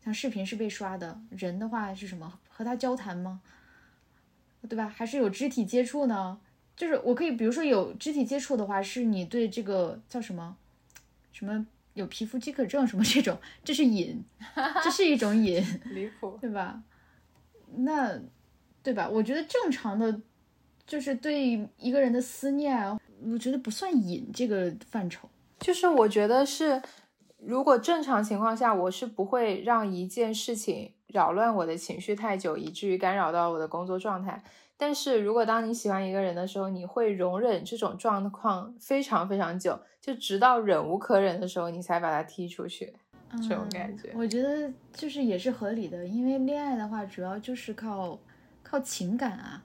[0.03, 2.39] 像视频是被刷的，人的话是什么？
[2.47, 3.41] 和他交谈吗？
[4.69, 4.87] 对吧？
[4.87, 6.39] 还是有肢体接触呢？
[6.75, 10.55] 就是我可以，比如说有肢体接触的话，是你对这个叫什么？
[11.31, 11.65] 什么
[11.97, 13.37] 有皮肤饥渴症什么这种？
[13.63, 14.23] 这是瘾，
[14.83, 16.81] 这是一种瘾， 离谱，对吧？
[17.75, 18.17] 那
[18.81, 19.09] 对吧？
[19.09, 20.21] 我觉得正常的，
[20.85, 25.29] 就是对一个人的思念，我觉得不算瘾这个范畴。
[25.59, 26.81] 就是我觉得是。
[27.39, 34.43] 如果正常情况下，我是不会让一件事情扰乱我的情绪太久，以至于干扰到我的工作状态。
[34.77, 42.93] 但是如果当你喜欢一个人的时候，你会容忍这种状况非常非常久，就直到忍无可忍的时候，你才把他踢出去。
[43.41, 48.17] 这种感觉，我觉得就是也是合理的，因为恋爱的话，主要就是靠
[48.63, 49.61] 靠情感啊，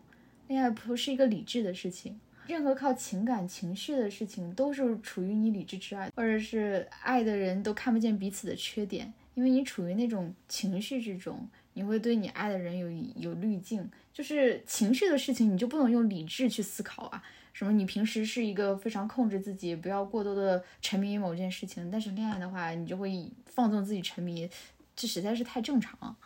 [0.48, 2.18] 恋爱不是一个理智的事情。
[2.48, 17.22] 任何靠情感情绪的事情，都是处于你理智之外，或者是爱的人都看不见彼此的缺点，因为你处于那种情绪之中，你会对你爱的人有有滤镜，就是情绪的事情，你就不能用理智去思考啊。
[17.52, 17.72] 什么？
[17.72, 24.48] 你平时是一个非常控制自己，不要过多的沉迷于某件事情，但是恋爱的话，你就会放纵自己沉迷，
[24.96, 26.16] 这实在是太正常了。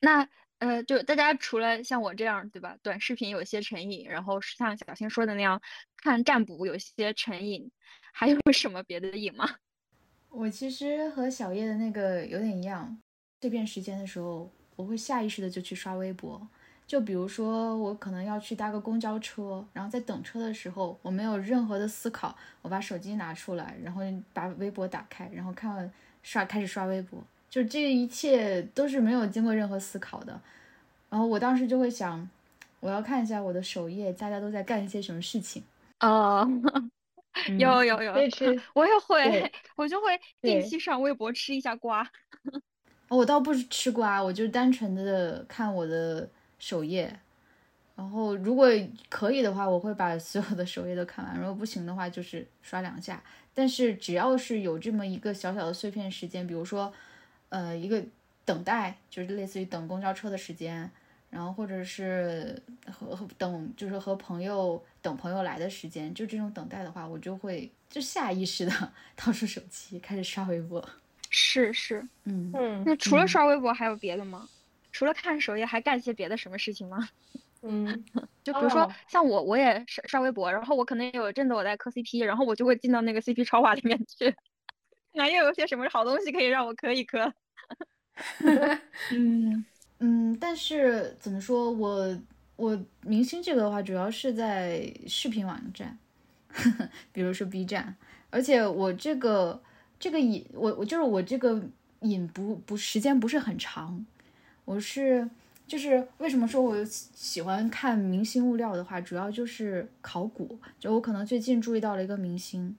[0.00, 0.28] 那。
[0.58, 2.78] 呃，就大家除了像我这样，对吧？
[2.84, 5.60] 短视频有些成瘾，然后像小新说的那样
[5.96, 7.68] 看占卜有些成瘾，
[8.12, 9.56] 还有什么别的瘾吗？
[10.28, 12.96] 我其实和小叶的那个有点一样，
[13.42, 16.40] 碎片时间的时候，我会下意识的就去刷微博。
[16.86, 24.00] 就比如说，我可能要去搭个公交车，然后在等车的时候，我没有任何的思考，我把手机拿出来，然后
[24.32, 27.20] 把微博打开，然后看完刷开始刷微博。
[27.50, 30.40] 就这一切都是没有经过任何思考的，
[31.10, 32.30] 然后我当时就会想，
[32.78, 35.64] 我要看一下我的首页，大家都在干一些什么事情。
[35.98, 36.48] 哦，
[37.58, 38.12] 有 有有，
[38.74, 42.08] 我也会，我就会定期上微博吃一下瓜。
[43.16, 47.18] 我倒不是吃瓜，我就单纯的看我的首页，
[47.94, 48.68] 然后如果
[49.08, 53.22] 可以的话，我会把所有的首页都看完；如果不行的话，就是刷两下。
[53.54, 56.92] 但是只要是有这么一个小小的碎片时间，比如说。
[57.54, 58.02] 呃，一个
[58.46, 60.90] 等待就是类似于等公交车的时间，
[61.28, 62.58] 然后或者是
[62.90, 68.72] 和和等就是和朋友等朋友来的时间，就这种等待的话，我就会就下意识的
[69.14, 70.82] 掏出手机开始刷微博。
[71.32, 72.82] 是是，嗯嗯。
[72.86, 74.48] 那除了刷微博还有别的吗？
[74.92, 77.08] 除了看首页还干些别的什么事情吗？
[77.64, 78.04] 嗯，
[78.44, 84.34] 就比如说像我，我也刷刷微博，然后我可能有一阵子我在磕 CP，然后我就会进到那个 CP 超话里面去。
[85.14, 87.32] 那又有些什么好东西可以让我磕一磕？
[89.12, 89.64] 嗯
[90.00, 92.20] 嗯，但是怎么说，我
[92.56, 95.96] 我明星这个的话，主要是在视频网站，
[97.12, 97.96] 比如说 B 站，
[98.30, 99.62] 而且我这个
[100.02, 101.62] 这个瘾，我我就是我这个
[102.00, 104.04] 瘾不不时间不是很长，
[104.64, 105.30] 我是
[105.64, 112.76] 就是为什么说我喜欢看明星物料的话，主要就是考古，就我可能最近注意到了一个明星，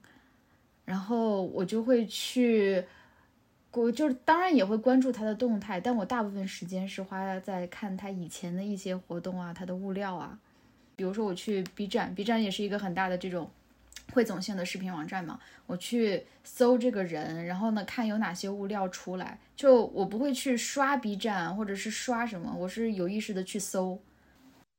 [0.84, 2.84] 然后我就会去。
[3.72, 10.38] 我就是当然也会关注他的动态，但我大部分时间是花在看他以前的一些活动啊，他的物料啊。
[10.94, 13.50] 比如说我去 B 站，B 站也是一个很大的这种
[14.12, 15.40] 汇总性的视频网站嘛。
[15.66, 19.38] 我去搜这个人，然后呢看有哪些物料出来。
[19.56, 24.00] 就我不会去刷 B 站或者是刷什么，我是有意识的去搜。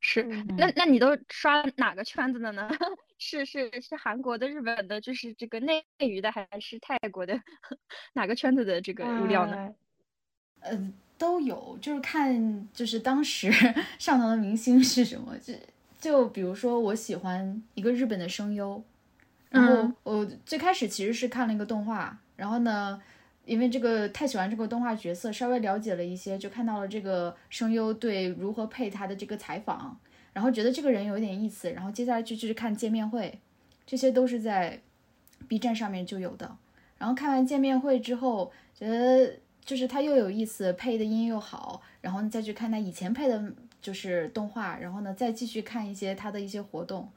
[0.01, 0.23] 是，
[0.57, 2.69] 那那你都刷哪个圈子的呢？
[3.17, 7.39] 是是是韩国的、日本的，就是这个内娱的，还是泰国的？
[8.13, 9.73] 哪个圈子的这个物料呢？
[10.59, 13.51] 嗯，都有，就是看就是当时
[13.97, 15.35] 上头的明星是什么。
[15.39, 15.53] 就
[15.99, 18.83] 就比如说，我喜欢一个日本的声优，
[19.55, 23.01] 然后我最开始其实是看了一个动画，然后呢。
[23.47, 29.95] 因为这个太喜欢这个动画角色，稍微了解了一些，就看到了这个声优对如何配他的这个采访，
[30.33, 33.39] 然后觉得这个人有点意思，然后接下来就去看见面会，
[33.85, 34.81] 这些都是在
[35.47, 36.57] B 站上面就有的。
[36.97, 47.07] 然后看完见面会之后，觉得就是他又有意思，配的音又好，然后再去看他以前配的就是动画，然后呢再继续看一些他的一些活动。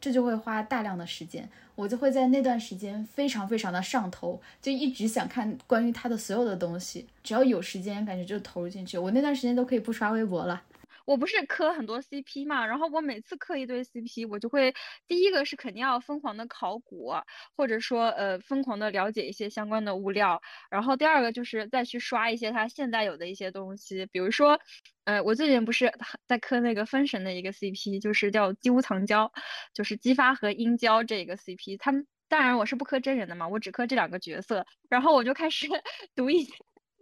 [0.00, 8.96] 这就会花大量的时间，我就会在那段时间非常非常的上头，就一直想看关于他的所有的东西，只要有时间，感觉就投入进去。
[8.96, 10.62] 我那段时间都可以不刷微博了。
[11.08, 14.74] 我不是磕很多 CP 嘛，然后我每次磕一堆 CP，我就会
[15.06, 17.14] 第一个是肯定要疯狂的考古，
[17.56, 24.60] 或者说呃疯狂的了解一些相关的物料，然后第二个就是再去刷一些他现在有的一些东西，比如说，
[25.04, 25.90] 呃我最近不是
[26.26, 29.32] 在磕那个封神的一个 CP，就是叫姬无藏娇，
[29.72, 35.66] 就是姬发和殷郊这个 CP，他们当然我是不磕真人的嘛，我只磕这两个角色，然后我就开始
[36.14, 36.52] 读一些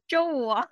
[0.09, 0.69] 周武王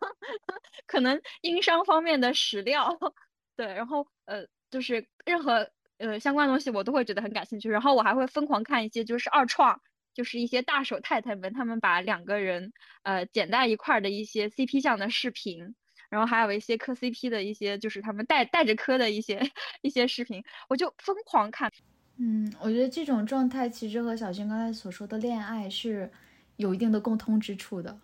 [0.87, 2.99] 可能殷商方面的史料。
[3.57, 9.81] 对，然后呃，就是任何呃相关的东西我都会觉得很感兴趣，然后我还会疯狂看一些就是二创，
[10.13, 15.77] 就是一些大手太太们他们把两个人呃剪在一块儿的一些 CP 上的视频，
[16.11, 19.41] 然后还有一些磕 CP 的一些就是他们带带着磕的一些
[19.83, 21.71] 一些视频，我就疯狂看。
[22.19, 26.11] 嗯，我觉得这种状态其实和小新刚才所说的恋爱是
[26.57, 27.97] 有一定的共通之处的，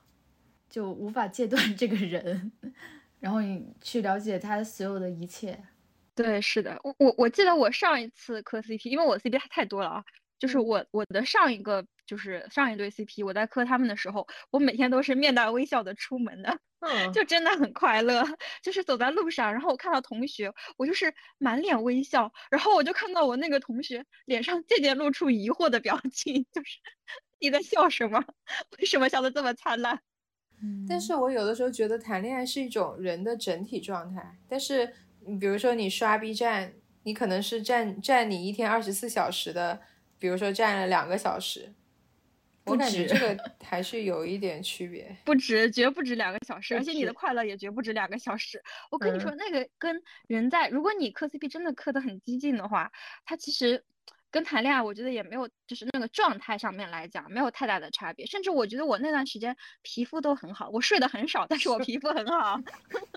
[0.71, 2.51] 就无法戒断这个人。
[3.19, 5.63] 然后你去了解他所有的一切，
[6.15, 10.05] 对，是的，我我我记得我上一次磕 CP，因为我 CP 太多了啊，
[10.39, 18.25] 就是我我的上一个就是上一对 CP，我在磕他们的时候，我每天都是面带微笑的出门的，嗯， 就真的很快乐，
[18.63, 26.79] 就是走在路上，然后我看到同学，我就是满脸微笑，然后我就看到我那个同学脸上渐渐露出疑惑的表情， 就是
[27.39, 28.25] 你在笑什么？
[28.79, 30.01] 为什么笑得这么灿烂？
[30.89, 34.37] 但是我有的时候觉得谈恋爱是一种人的整体状态。
[34.49, 36.73] 但是，你比如说你刷 B 站，
[37.05, 39.81] 你可能是占占你一天二十四小时的，
[40.19, 41.73] 比如说占了两个小时，
[42.65, 45.17] 我感觉这个 还是有一点区别。
[45.25, 48.63] 不止，绝不止两个小时，而且你的快乐也绝不止两个小时。
[48.91, 52.93] 我跟你说，那个跟人在，如果你磕 CP 真的磕得很激进的话，
[53.25, 53.85] 他其实。
[54.31, 58.25] 跟谈恋爱，我觉得也没有，就是那个状态上面来讲，没有太大的差别。
[58.27, 62.61] 甚至我觉得我那段时间皮肤都很好，我睡得很少，但是我皮肤很好。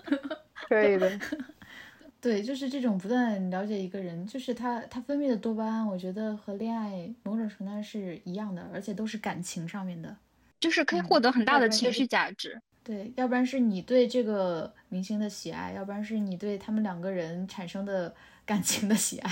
[0.68, 1.20] 可以的，
[2.20, 10.16] 对，就是这种不断了解一个人，就是他他分泌的多巴胺，我觉得和恋爱某种程度上是一样的，而且都是感情上面的，
[10.58, 12.60] 就是可以获得很大的情绪价值。
[12.82, 19.30] 对，要不然是你对这个明星的喜爱，要不然是你对他们两个人产生的感情的喜爱。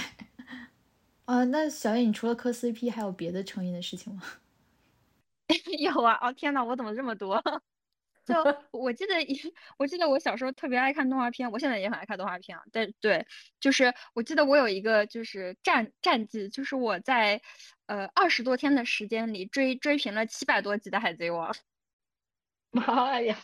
[1.25, 4.23] 啊，那小野，你除了磕 CP，还有别的成瘾的事情吗？
[5.79, 6.19] 有啊！
[6.21, 7.43] 哦天呐，我怎么这么多？
[8.25, 8.35] 就
[8.73, 9.15] 我记得，
[9.79, 12.65] 我记得我小时候特别爱看动画片，我现在也很爱看动画片啊。
[12.73, 13.27] 但对，
[13.61, 17.41] 就是我记得我有一个就是战战绩，就是我在
[17.87, 21.55] 呃二十多天的时间里追追平了七百多集的海贼王。
[22.73, 23.37] 妈呀！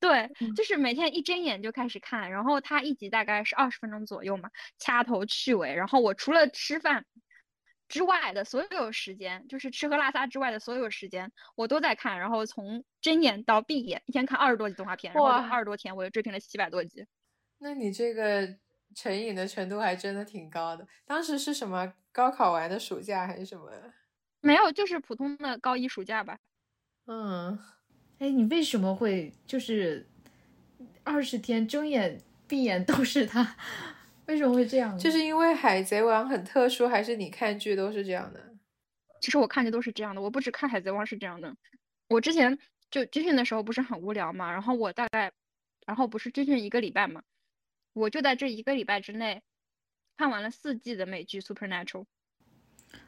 [0.00, 5.74] 对，就是每天一睁眼就开始看，然后它一集大概是二十分钟左右嘛，掐头去尾。
[5.74, 7.04] 然后我除了吃饭
[7.86, 12.18] 之外的所有时间，就是吃喝拉撒之外的所有时间，我都在看。
[12.18, 17.06] 然后从睁眼到闭眼，一天看二十多集动画片，然后二十多天我就追平了七百多集。
[17.58, 18.56] 那你这个
[18.94, 20.88] 成瘾的程度还真的挺高的。
[21.04, 23.70] 当时是什么高考完的暑假还是什么？
[24.40, 26.38] 没有，就是普通的高一暑假吧。
[27.06, 27.58] 嗯，
[28.20, 30.06] 哎，你为什么会就是
[31.02, 33.56] 二十天睁眼闭眼都是他？
[34.26, 34.96] 为什么会这样？
[34.98, 38.54] 就是因为《海贼王》很特殊，还是你看剧都是这样的？
[39.22, 41.56] 其实我看的都是这样的，我不止看《海贼王》是这样的。
[42.08, 42.58] 我之前
[42.90, 45.32] 就军训的时候不是很无聊嘛，然后我大概，
[45.86, 47.22] 然后不是军训一个礼拜嘛，
[47.94, 49.40] 我就在这一个礼拜之内
[50.18, 52.02] 看完了四季的美剧《Supernatural》。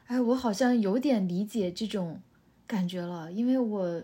[0.07, 2.19] 哎，我好像有点理解这种
[2.65, 4.03] 感觉了，因为我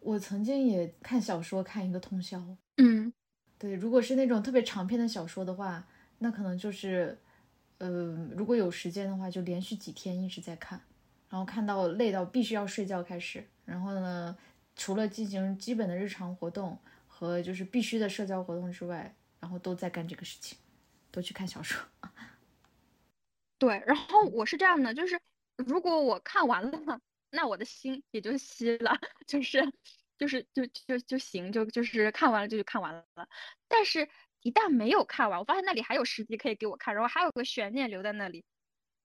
[0.00, 2.42] 我曾经也看小说看一个通宵。
[2.76, 3.12] 嗯，
[3.58, 5.86] 对，如果是那种特别长篇的小说的话，
[6.18, 7.18] 那可能就是，
[7.78, 7.88] 呃，
[8.34, 10.80] 如果有时间的话，就连续几天一直在看，
[11.28, 14.36] 然后看到累到必须要睡觉开始，然后呢，
[14.74, 20.56] 除了进行基本的日常活动和就是必须的社交活动之外，然后都在干这个事情，
[21.10, 21.80] 都去看小说。
[23.58, 25.20] 对，然后我是这样的，就是
[25.56, 27.00] 如果我看完了，
[27.30, 29.72] 那我的心也就息了， 就是
[30.18, 33.04] 就是就就就行，就就是看完了就就看完了。
[33.68, 34.08] 但是，
[34.42, 38.44] 一旦没有看完，我发现那里还有十集可以给我看，然后还有个悬念留在那里，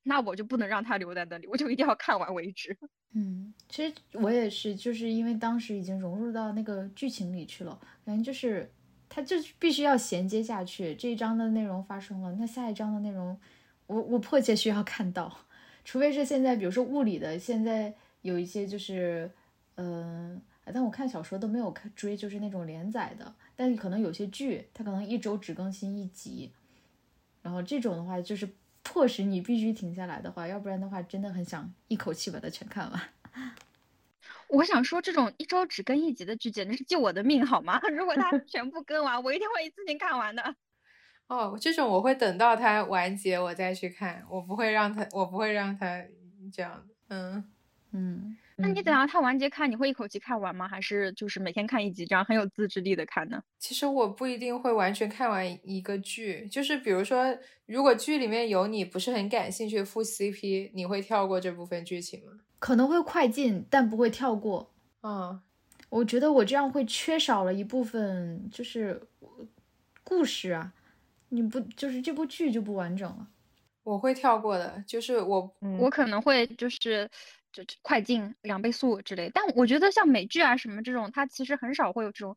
[0.04, 2.78] 那我就不能让它留在那里，我就一定要看完为止。
[3.14, 8.70] 嗯，其实我也是，就是因为当时已经融入到那个剧情里去了，感觉就是
[9.08, 13.40] 它就必须要衔接下去，这一章的内容发生了，那下一章的内容。
[13.88, 15.46] 我我迫切需要看到，
[15.86, 17.94] 除非是现在，比如说物理的，现在
[18.26, 19.30] 有一些就是，
[19.76, 20.42] 嗯，
[20.74, 26.52] 但我看小说都没有看追，就是那种连载的，但可能有些剧，它可能一周只更新一集，
[27.44, 28.50] 然后这种的话，就是
[28.82, 33.00] 迫使你必须停下来的话，要不然的话，真的很想一口气把它全看完。
[34.50, 37.80] 我想说，这种一周只更一集的剧，简直是救我的命，好吗？
[37.94, 40.56] 如果它 全部更完，我一定会一次性看完的。
[41.28, 46.04] 哦，这种我会等到它完结我再去看，我不会让它，我不会让它
[46.52, 46.96] 这样的。
[47.10, 47.52] 嗯
[47.98, 50.68] 嗯，那你等到它完结看，你会一口气看完吗？
[50.68, 53.42] 还是就是每天看一集，这样很有自制力的看呢？
[53.58, 62.34] 其实我不一定会完全看完一个剧，就是比如说，如果剧里面有你不是很感兴趣的副 CP，你会跳过这部分剧情吗？
[62.60, 64.74] 可能会快进，但不会跳过。
[65.04, 65.40] 嗯，
[65.88, 69.02] 我觉得我这样会缺少了一部分，就是
[70.04, 70.74] 故事啊。
[71.30, 73.28] 你不就是这部剧就不完整了？
[73.84, 77.08] 我会跳过的，就是我我可能会就是
[77.64, 79.32] 就快进两倍速之类。
[79.34, 82.36] 但我觉得像美剧啊什么这种，它其实很少会有这种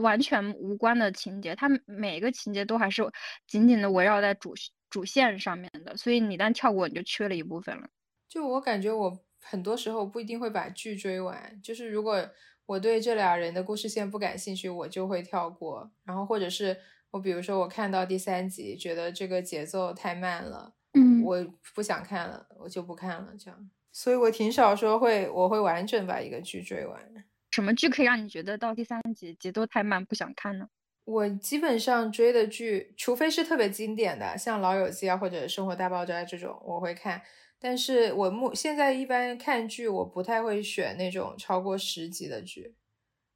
[0.00, 3.02] 完全无关的情节，它每个情节都还是
[3.46, 4.54] 紧紧的围绕在主
[4.90, 5.96] 主线上面的。
[5.96, 7.88] 所以你一旦跳过，你就缺了一部分了。
[8.28, 11.60] 就我感觉，我很多时候不一定会把剧追完。
[11.62, 12.28] 就是如果
[12.66, 15.90] 我对这俩人的故事线不感兴趣，我就会跳过。
[16.04, 16.76] 然后或者是。
[17.12, 23.70] 我比如说，我看到第三集，觉得这个节奏太慢了，嗯，我不想看了，我就不看了，这样。
[23.92, 27.26] 所以我挺少说会，我会完整把一个剧追完。
[27.50, 30.68] 什么剧可以让你觉得到第三集节奏太慢，不想看呢？
[31.04, 37.20] 我基本上追的剧，除非是特别经典的，像《老友记》啊或者《生活大爆炸》这种，我会看。
[37.58, 42.74] 但是我目现在一般看剧，我不太会选那种超过十集的剧，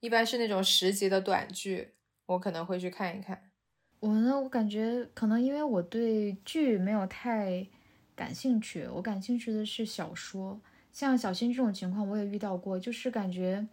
[0.01, 1.95] 一般是那种十集的短剧，
[2.27, 3.51] 我可能会去看一看。
[4.01, 7.67] 我呢，我感觉可能因为我对剧没有太
[8.17, 10.59] 感兴趣，我感兴趣的是小说。
[10.93, 13.65] 像小新这种情况，我也遇到过，就是感觉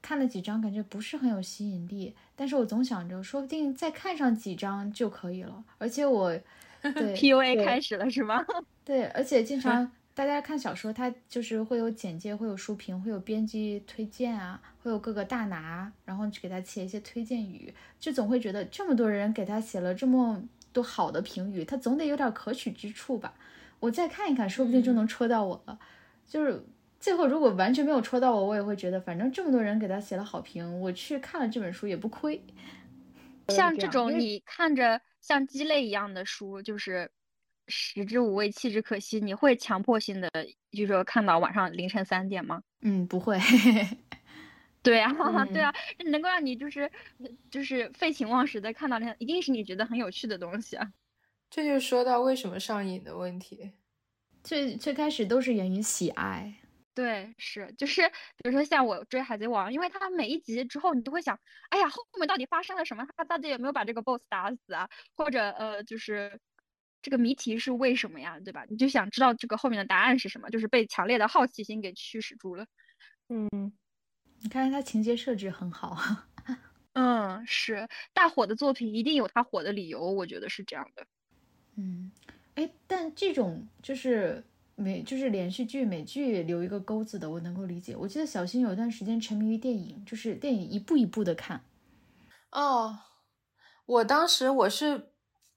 [0.00, 2.14] 看了几章，感觉不是很有吸引力。
[2.34, 5.62] 但是我总想着，说不定再看上几章就可以了。
[5.78, 6.36] 而且我
[6.80, 8.44] 对 PUA 开始了是吗？
[8.84, 9.92] 对，而且经常。
[10.14, 23.34] 大家看小说，它就是会有简介，会有书评，会有编辑推荐啊，会有各个大拿，然后给他写一些推荐语，就总会觉得这么多人给他写了这么多好的评语，他总得有点可取之处吧？
[23.80, 25.78] 我再看一看，说不定就能戳到我了。
[26.26, 26.64] 就是
[26.98, 32.42] 最后如果完全没有戳到我，我也会觉得反正这么多人给他写了好评，我去看了这本书也不亏。
[33.48, 37.10] 像这种你看着像鸡肋一样的书，就是。
[37.68, 39.18] 食之无味，弃之可惜。
[39.18, 40.30] 你会强迫性的，
[40.70, 42.62] 就是说看到晚上凌晨三点吗？
[42.82, 43.36] 嗯，不会。
[44.84, 45.12] 对啊，
[45.46, 45.74] 对啊，
[46.12, 46.88] 能够让你就是
[47.50, 50.92] 就是废寝忘食的看到那，一定是你觉得很有趣的东西啊。
[51.56, 53.72] 这就说到为什么上瘾的问题。
[54.44, 56.54] 最最开始都是源于喜爱。
[56.94, 61.40] 对，是就是比如说像我追海贼王，因为它每一集之后你都会想，
[61.70, 63.06] 哎呀，后面到底发生了什么？
[63.16, 64.86] 他到底有没有把这个 boss 打死啊？
[65.16, 66.38] 或者呃，就是。
[67.02, 68.38] 这个谜题是为什么呀？
[68.40, 68.66] 对吧？
[68.68, 72.66] 你就想知道这个后面的答案是什么，就是被强烈的好奇心给驱使住了。
[73.28, 73.48] 嗯，
[74.40, 75.96] 你看它情节设置很好。
[76.94, 81.06] 嗯，是大火的作品一定有它火的理由，我觉得是这样的。
[81.76, 82.10] 嗯，
[82.54, 84.42] 哎，但这种就是
[84.74, 87.94] 美就是连续剧、美剧留一个钩子的，我能够理解。
[87.94, 91.62] 我记得小新有一段时间沉迷于电影，就是电影一步一步的看。
[92.50, 92.98] 哦，
[93.84, 95.10] 我当时我是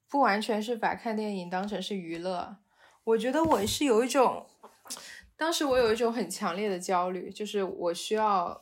[0.08, 2.58] 不完全是把看电影当成是娱乐，
[3.04, 4.46] 我觉得我是有一种，
[5.36, 8.60] 当时我有一种很强烈的焦虑，就是我需要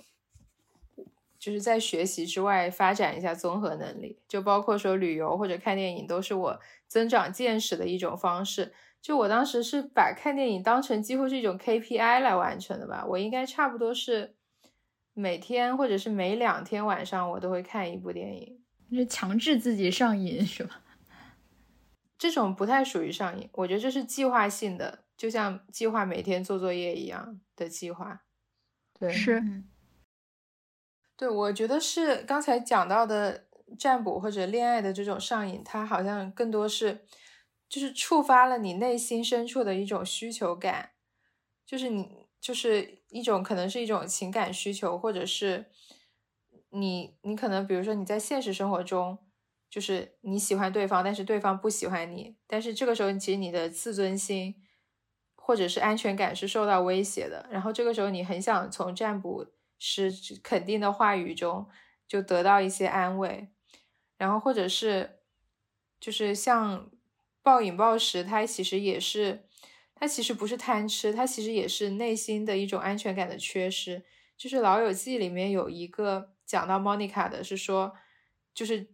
[1.39, 8.73] 就是在学习之外发展一下综合能力，就包括说旅游或者看电影都是我增长见识的一种方式。
[9.01, 14.35] 就我当时是把看电影当成几乎是一种 KPI 来完成的吧，我应该差不多是
[15.15, 18.61] 每天或者是每两天晚上我都会看一部电影，
[18.91, 20.83] 就强制自己上瘾是吧？
[22.19, 28.23] 这种不太属于上瘾，我觉得这是计划性的，就像计划每天做作业一样的计划。
[28.99, 29.41] 对，是，
[31.19, 33.45] 对，我觉得是刚才讲到的
[33.79, 37.05] 占卜或者恋爱的这种上瘾，它好像更多是。
[37.71, 40.93] 就是触发了你内心深处的一种需求感，
[41.67, 45.67] 就是你就是一种可能是一种情感需求，或者是
[46.71, 49.19] 你你可能比如说你在现实生活中，
[49.69, 54.55] 就是你喜欢对方，但是对方不喜欢你，但是这个时候其实你的自尊心
[55.37, 59.45] 或者是安全感是受到威胁的，然后这个时候你很想从占卜
[59.79, 60.13] 是
[60.43, 61.69] 肯定的话语中
[62.07, 63.49] 就得到一些安慰，
[64.17, 65.21] 然后或者是
[66.01, 66.91] 就是像。
[67.41, 69.47] 暴饮暴食，它其实也是，
[69.95, 74.05] 它其实不是贪吃，它其实也是内心的一种安全感的缺失。
[74.37, 77.97] 就是《老友记》里面有一个讲到 Monica 的，是说，
[78.53, 78.91] 就是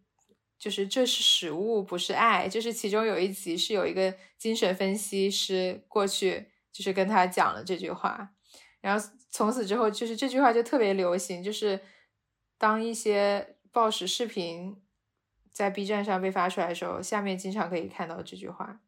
[0.56, 2.48] 就是这是食物，不是爱。
[2.48, 8.34] 就是其中有一集是有一个精神分析师过去，就是跟他讲了这句话，
[8.80, 9.04] 然后
[9.34, 11.42] 从此之后，就是这句话就特别流行。
[11.42, 11.80] 就是
[12.56, 14.80] 当一些暴食视频。
[15.50, 18.80] 在 B 站上被发出来的时候，下面经常可以看到这句话。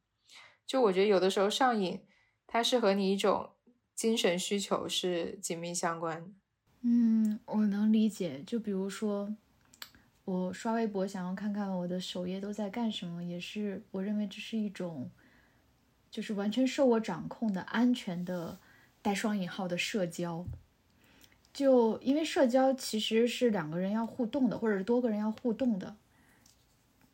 [0.66, 2.00] 就我觉得有的时候上瘾，
[2.44, 3.50] 它是和你一种
[3.94, 6.30] 精神需求是紧密相关的。
[6.80, 8.42] 嗯，我能理解。
[8.44, 9.32] 就比如说，
[10.24, 15.08] 我刷微博想要看看我的首页都在干什么，也是我认为这是一种，
[16.10, 18.58] 就是完全受我掌控的安全的
[19.06, 20.44] 带双引号的社交。
[21.52, 25.94] 就因为社交其实是两个人要互动的，或者是多个人要互动的。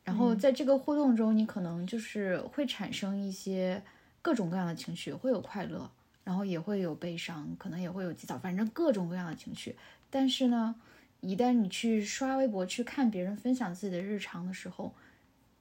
[0.02, 3.82] 然后在这个互动中，你可能就是会产生一些
[4.22, 5.90] 各种各样的情绪，会有快乐，
[6.24, 9.76] 然后也会有悲伤，可能也会有急躁，反正各种各样的情绪。
[10.08, 10.74] 但是呢，
[11.20, 14.94] 一旦你去刷微博，去看别人分享自己的日常的时候，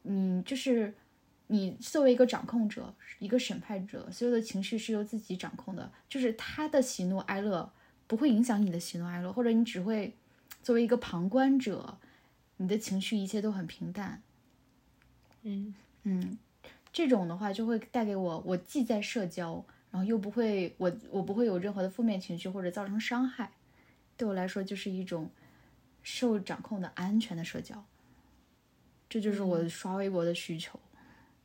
[0.04, 0.94] 你就是
[1.52, 7.70] 你作为一个掌控者，一个审判者，所有的情绪是由自己掌控的，就是他的喜怒哀乐
[8.08, 10.16] 不会影响你的喜怒哀乐，或者你只会
[10.64, 11.98] 作为一个旁观者，
[12.56, 14.22] 你的情绪一切都很平淡。
[15.42, 16.38] 嗯嗯，
[16.94, 23.52] 这种的话就会带给我，我既在社交，然后又不会，我我不会有任何的负面情绪或者造成伤害，
[24.16, 25.30] 对我来说就是一种
[26.02, 27.84] 受掌控的安全的社交。
[29.10, 30.80] 这就是我刷微博的需求。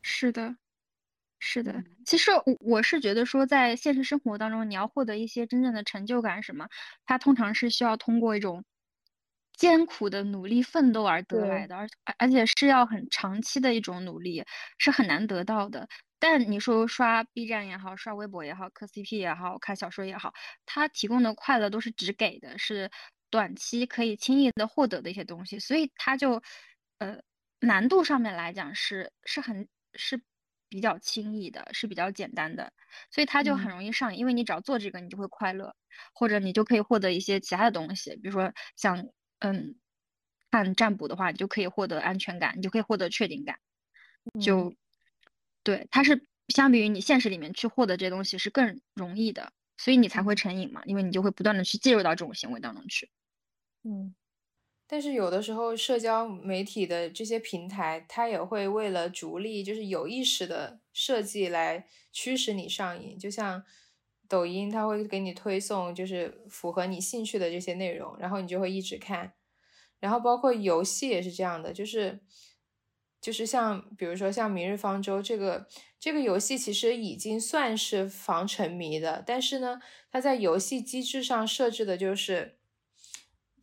[0.08, 0.56] 是的，
[1.40, 1.82] 是的。
[2.06, 6.68] 其实我我是觉得说，在现实生活当中，你要获得一些真正的成就感，什么，
[7.04, 8.64] 它通常是需要通过一种。
[9.58, 11.88] 艰苦的努力奋斗而得来的，而
[12.18, 14.44] 而且是要很长期的一种努力，
[14.78, 15.88] 是很难得到的。
[16.18, 20.32] 但你说刷 B 站也好，刷微博也好，磕 CP 也好，看小说也好，
[20.66, 22.90] 它提供的快乐都是只给的，是
[23.30, 26.42] 短期可以轻易的获得的一些东西，所以它就
[26.98, 27.18] 呃
[27.60, 29.66] 难度上面来讲是是很
[29.96, 30.22] 是
[30.68, 32.72] 比较轻易的，是比较简单的，
[33.10, 35.74] 所以它就很容易上瘾，因为你只要做这个，你就会快乐，
[36.12, 39.08] 或者你就可以获得一些其他的东西，比如说像。
[39.40, 39.76] 嗯，
[40.50, 43.58] 看占卜的话，你就可以获得安全感，你就可以获得确定感。
[44.40, 44.72] 就
[45.62, 53.10] 对，它是相比于你现实里面去获得这些东西是更容易的，所以你才会成瘾嘛，因为你就会不断的去介入到这种行为当中去。
[53.84, 54.14] 嗯，
[54.86, 63.64] 但是有的时候社交媒体的这些平台，它也会为了逐利，就是有意识的设计来驱使你上瘾，就像。
[64.28, 69.34] 抖音它会给你推送，就是符合你兴趣的这些内容，然后你就会一直看。
[70.00, 72.18] 然后包括游戏也是这样的，就是
[73.20, 75.68] 就是像比如说像《明日方舟》这个
[76.00, 79.80] 这个游戏，其实已经算是防沉迷的，但是呢，
[80.10, 82.55] 它在游戏机制上设置的就是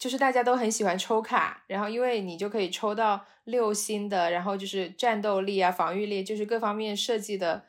[0.04, 7.64] 就是大家都很喜欢抽卡，然后因为你就可以抽到六星的，然后就是战斗力啊、防御力，就是各方面设计的。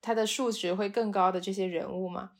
[0.00, 2.30] 它的数值会更高的这些人物嘛，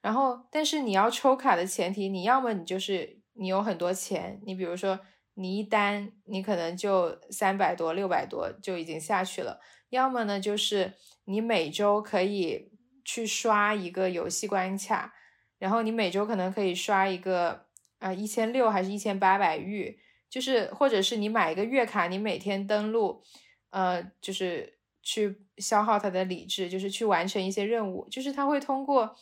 [0.00, 4.98] 然后但是你要抽卡的前提，你要么你就是你有很多钱，你比如说
[5.34, 10.94] 你一单你可能就三百多六百多就已经下去了，要么呢就是
[11.26, 12.72] 你每周可以
[13.04, 15.12] 去刷一个游戏关卡，
[15.58, 17.66] 然后你每周可能可以刷一个
[18.02, 19.98] 啊一千六还是一千八百玉，
[20.28, 23.22] 就是或者是你买一个月卡，你每天登录，
[23.70, 29.16] 呃，就是去消耗它的理智，就是去完成一些任务，就是它会通过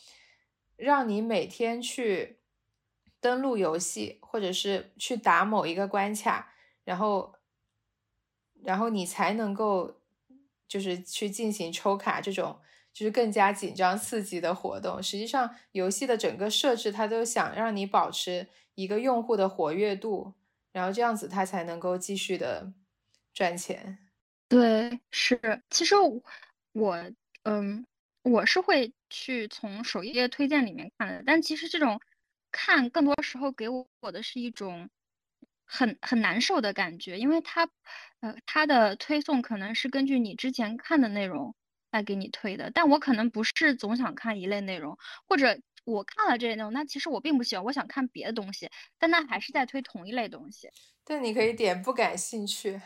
[0.75, 2.39] 让你每天去
[3.19, 6.53] 登录游戏，或者是去打某一个关卡，
[6.83, 7.35] 然后
[8.63, 10.01] 然后你才能够。
[10.71, 12.57] 就是去进行抽卡这种，
[12.93, 15.01] 就是更加紧张刺激的活动。
[15.01, 20.33] 实际上，游戏的整个设置，它都想让你保持一个用户的活跃度，
[20.71, 22.73] 然后这样子它才能够继续的
[23.33, 23.97] 赚钱。
[24.49, 25.39] 对，是。
[25.69, 25.95] 其实
[26.73, 26.97] 我，
[27.43, 27.85] 嗯，
[28.23, 32.01] 我是会去从首页推荐里面看的，但其实这种
[32.51, 34.89] 看更多时候给我的是一种。
[35.73, 37.69] 很很难受的感觉，因为它，
[38.19, 41.55] 呃，它的推送可能是根据你之前看的内容
[41.91, 50.69] 来给你推的，但我可能不是总想看一类内容，或者我看了这类内容，那其实我并不喜欢，我想看别的东西，但它还是在推同一类东西。
[51.03, 52.79] 但你可以点不感兴趣，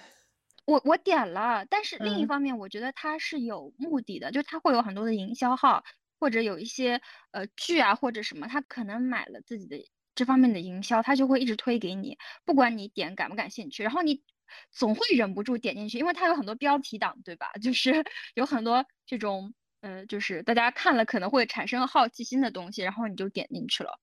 [0.66, 5.84] 我我点了，但是另一方面，我觉得它是有目的的，就它会有很多的营销号，
[6.20, 7.02] 或者有一些
[7.32, 9.78] 呃剧啊或者什么，他可能买了自己的。
[10.16, 14.24] 这方面的营销，他就会一直推给你，不管你点感不感兴趣，然后你
[14.72, 17.52] 总会忍不住点进去，因为它有很多标题党，对吧？
[17.62, 24.00] 就是有很多这种，呃，就是大家看了可能会产生好奇心的东西，然后你就点进去了，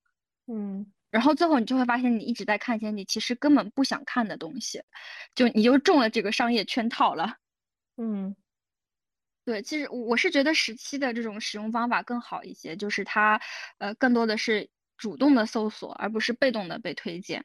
[0.47, 4.83] 嗯，然后最后你就会发现你一直在看一些你其实根本不想看的东西，
[5.35, 7.37] 就你就中了这个商业圈套了，
[7.97, 8.35] 嗯，
[9.45, 13.41] 对，其实我是觉得十七的这种使用方法更好一些，就是它，
[13.79, 14.71] 呃，更多的是。
[14.99, 17.45] 主动的搜索，而不是被动的被推荐。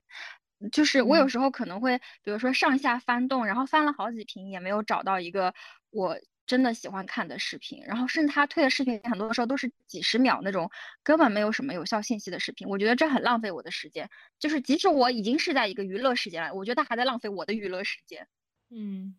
[0.72, 5.53] 就是我有时候可能会，比如说上下翻动，然后翻了好几屏，也没有找到一个
[5.91, 7.84] 我真的喜欢看的视频。
[7.86, 10.70] 然后甚至他推的视频，很多时候都是几十秒那种，
[11.03, 12.68] 根本没有什么有效信息的视频。
[12.68, 14.10] 我觉得这很浪费我的时间。
[14.39, 18.28] 就是即使我已经是在一个娱乐时间了，我觉得他还在浪费我的娱乐时间。
[18.70, 19.16] 嗯，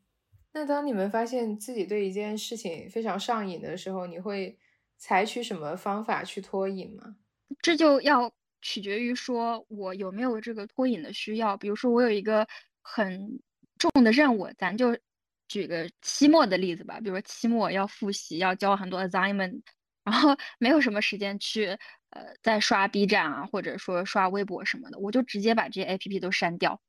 [0.52, 4.58] 那当你们发现自己对一件事情非常上瘾的时候，你会
[4.96, 7.16] 采取什么方法去脱瘾吗？
[7.62, 8.30] 这就要
[8.60, 11.56] 取决于说我有没有这个脱瘾的需要。
[11.56, 12.46] 比如说我有一个
[12.82, 13.40] 很
[13.78, 14.98] 重的任务，咱就
[15.46, 16.98] 举个期末的例子吧。
[17.00, 19.62] 比如说期末要复习，要交很多 assignment，
[20.04, 21.66] 然后没有什么时间去
[22.10, 26.80] 呃再刷 B 站啊，或者说刷微博什么的，我就直接把这些 A P P 都删掉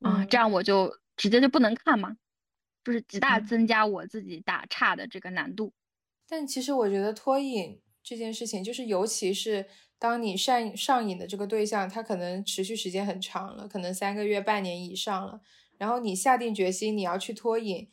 [0.00, 2.16] 啊，这样我就直接就不能看嘛，
[2.82, 5.74] 就是极大增加我自己打岔的这个难度。
[6.26, 9.66] 但其实我觉得脱瘾这件事情，就是尤其是。
[10.00, 15.42] 当你上上瘾的这个对象，他可能持续时间很长了，可能三个月、半年以上了。
[15.76, 17.88] 然后你下定决心你要去脱瘾，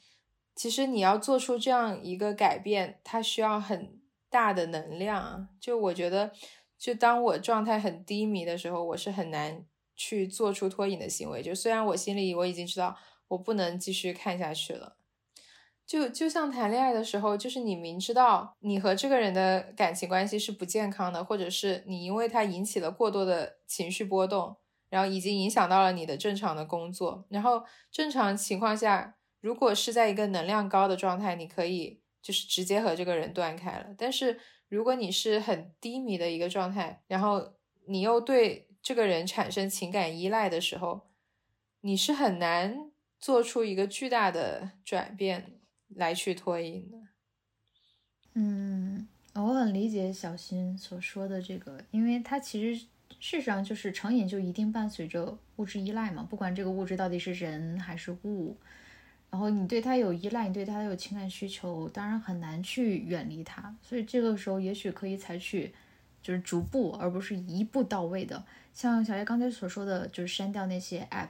[0.55, 3.99] 其实你要做出这样一个改变，它需要很
[4.29, 5.49] 大的能量。
[5.59, 6.31] 就我觉得，
[6.77, 11.43] 就当我状态很低迷的时候，我是很难去做出脱瘾的行为。
[11.43, 12.97] 就虽然我心里我已经知道
[13.29, 14.96] 我不能继续看下去了。
[15.87, 24.57] 就就像谈恋爱的时候，就是你明知道你和这个人的感情关系是不健康的，或者是你因为他引起了过多的情绪波动，
[24.89, 27.25] 然后已经影响到了你的正常的工作。
[27.29, 33.85] 然后正常情况下，如果是在一个能量高的状态，你可以就是直接和这个人断开了。
[33.97, 37.53] 但是如果你是很低迷的一个状态，然后
[37.87, 41.07] 你又对这个人产生情感依赖的时候，
[41.79, 45.53] 你是很难做出一个巨大的转变。
[45.95, 46.97] 来去脱瘾的，
[48.33, 52.85] 嗯，我很理解小新所说的这个，因为他其实
[53.19, 58.57] 事实上就是成瘾就一定伴随着物质依赖嘛，不管这个物质到底是人还是物，
[59.31, 65.73] 然后你对他有依赖，你对他有情感需求，当然很难去远离他，所以这个时候也许可以采取
[66.21, 71.29] 就是逐步而不是一步到位的，像小叶刚才所说的，就是删掉那些 app，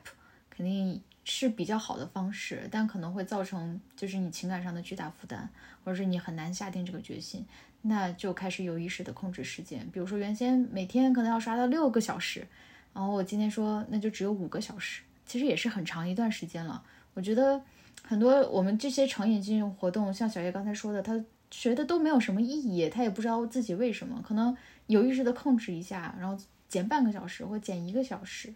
[0.50, 1.02] 肯定。
[1.30, 5.48] 是比较好的方式，但可能会造成就是你情感上的巨大负担，
[5.84, 7.46] 或者是你很难下定这个决心，
[7.82, 9.86] 那就开始有意识的控制时间。
[9.92, 12.48] 比如说原先每天可能要刷到六个小时，
[12.94, 16.82] 然后我今天说那就只有五个小时，其实也是很长一段时间了。
[17.14, 17.62] 我觉得
[18.04, 21.22] 很多我们这些成瘾进行活动，像小叶刚才说的，他
[21.52, 24.56] 觉得都没有什么意义，他也不知道自己为什么，可能
[24.86, 28.54] 有意识的控制一下，然后减半个小时或减一个小时，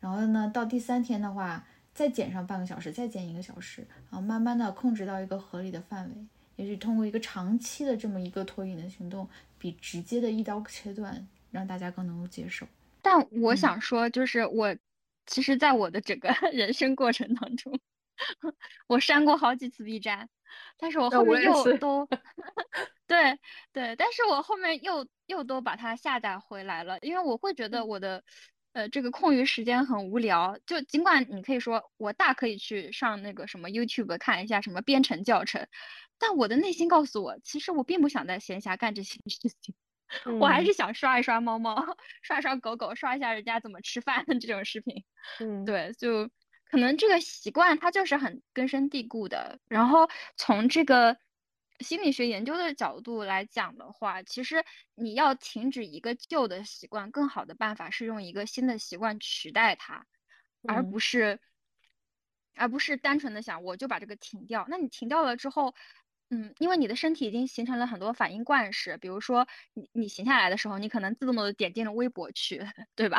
[0.00, 1.62] 然后呢到第三天的话。
[1.94, 6.14] 再减上半个小时，再减一个小时，然后慢慢的控制到一个合理的范围。
[6.56, 9.28] 也许通过一个长期的这么一个脱瘾的行动，
[9.58, 12.66] 比直接的一刀切断让大家更能够接受。
[13.00, 14.76] 但我想说，就是我
[15.26, 17.78] 其实，在我的整个 人生过程当中，
[18.86, 20.28] 我删过好几次 B 站，
[20.78, 22.08] 但是我后面又都，
[23.06, 23.38] 对
[23.72, 28.22] 对，但是我后面又又都把它下载回来了，因为我会觉得我的
[28.74, 35.66] 呃这个空余时间很无聊，就尽管你可以说我大可以去上那个什么 YouTube 看一下什么编程教程，
[36.18, 39.74] 但我的内心告诉我，其实我并不想在闲暇干这些事情。
[40.38, 45.02] 我还是想刷一刷猫猫，刷刷狗狗，刷一下人家怎么吃饭的这种视频。
[45.40, 46.28] 嗯，对，就
[46.70, 49.58] 可能这个习惯它就是很根深蒂固的。
[49.66, 51.16] 然后从这个
[51.80, 54.64] 心理学研究的角度来讲的话，其实
[54.94, 60.06] 你要停止一个旧的习惯，更好的办法是用一个新的习惯取代它，
[60.66, 61.40] 而不是
[62.54, 64.66] 而不是单纯的想我就把这个停掉。
[64.68, 65.74] 那你停掉了之后。
[66.36, 72.58] 嗯，因为你的身体已经形成了很多反应惯式，比如说你你闲下来的时候，你可能自动的点进了微博去，
[72.96, 73.18] 对吧？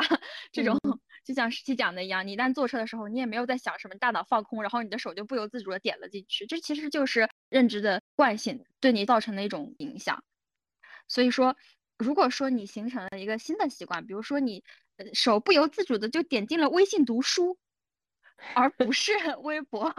[0.52, 0.78] 这种
[1.24, 10.22] 就像十七讲的一样，你一旦坐车的时候，你也没有在想什么，大脑放空，然后你的手就不由自主的点了进去，这其实就是认知的惯性对你造成的一种影响。
[11.08, 11.56] 所以说，
[11.96, 14.62] 如果说你形成了一个新的习惯，比如说你
[15.14, 17.56] 手不由自主的就点进了微信读书，
[18.54, 19.12] 而不是
[19.42, 19.94] 微博。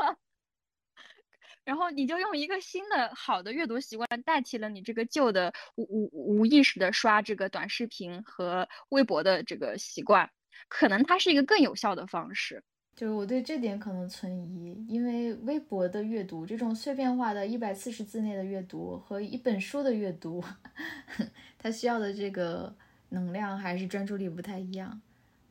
[1.68, 10.30] 然后你就用一个新的好的阅读习惯代替了你这个旧的无无无意识的刷这个短视频和微博的这个习惯，
[10.70, 12.64] 可能它是一个更有效的方式。
[12.96, 20.42] 就是我对这点可能存疑，因为微博的阅读这种碎片化的一百四十字内的阅读和一本书的阅读，
[21.60, 22.74] 它需要的这个
[23.10, 25.02] 能量还是专注力不太一样。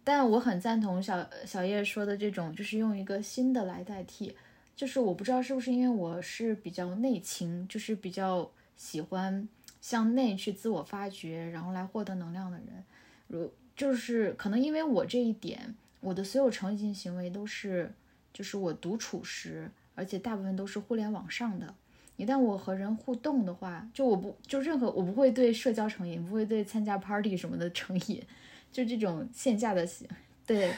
[0.02, 4.34] 但我很赞同小小叶说的这种，就是用一个新的来代替。
[4.76, 9.48] 就是我不知道是不是因为我是比较内倾，就是比较喜欢
[9.80, 12.84] 向内去自我发掘，然后来获得能量的人。
[13.28, 17.90] 如就是可能因为我这一点，我的所有成瘾性行为都是，
[18.34, 21.74] 就是我独处时，而且大部分都是互联网上的。
[22.18, 28.22] 一旦我和人互动的话，就我不就任何我不会对社交成瘾，不会对参加 party 什么的成瘾，
[28.70, 30.06] 就这种线下的行
[30.46, 30.74] 对。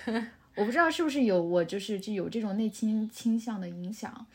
[0.59, 4.27] 我不知道是不是有我就是就有这种内倾倾向的影响，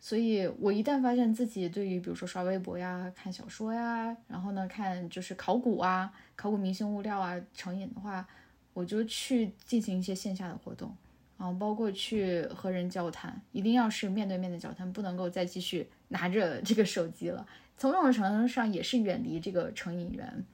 [0.00, 8.26] 所以我一旦发现自己对于比如说刷微博呀、看小说呀，然后呢看就是考古啊、考古明星物料啊成瘾的话，
[8.74, 10.92] 我就去进行一些线下的活动，
[11.38, 17.46] 然后包括去和人交谈，一定要是面对面的交谈，不能够再继续拿着这个手机了。
[17.78, 20.44] 从某种程度上也是远离这个成瘾源，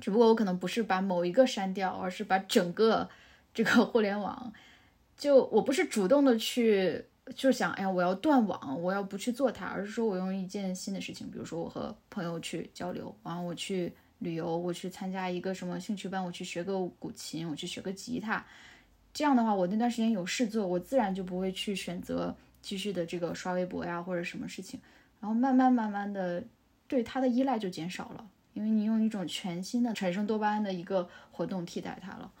[0.00, 3.10] 只不过我可能不是把某一个删掉，而是把整个。
[3.54, 4.52] 这个互联网，
[5.16, 7.04] 就我不是主动的去，
[7.36, 18.44] 就想，哎呀，我要断网，我要不去做它，而是说我用一件新的事情，比如说我和朋友去交流，然后我去旅游，我去参加一个什么兴趣班，我去学个古琴，我去学个吉他，
[19.12, 24.80] 这样的话，我那段时间有事做，我自然就不会去选择继续的这个刷微博呀或者什么事情，
[25.20, 26.42] 然后慢慢慢慢的
[26.88, 32.32] 对它的依赖就减少了，因为你用一种全新的产生多巴胺的一个活动替代它了。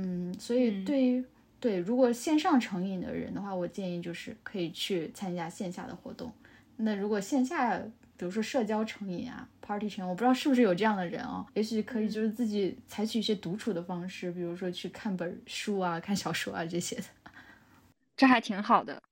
[0.00, 1.24] 嗯，所以对于
[1.58, 6.32] 对如果线上成瘾的人的话，我建议就是可以去参加线下的活动。
[6.76, 7.76] 那如果线下，
[8.16, 17.04] 比如说社交成瘾啊，party 成，我不知道是不是有这样的人啊，也许可以就是自己采取一些独处的方式，比如说去看本书啊、看小说啊这些的，
[18.16, 19.02] 这还挺好的，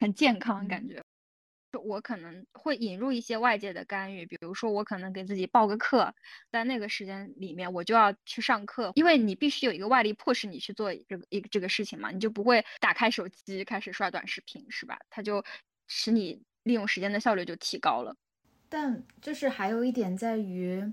[0.00, 1.02] 很健康感觉。
[1.78, 6.14] 我可能会引入一些外界的干预，比如说我可能给自己报个课，
[6.50, 14.98] 在那个时间里面我就要去上课，因为你必须有一个外力迫使你去做这个一个这个事情嘛，你就不会打开手机开始刷短视频，是吧？
[15.10, 15.44] 它就
[15.86, 18.14] 使你利用时间的效率就提高了。
[18.68, 20.92] 但就是还有一点在于，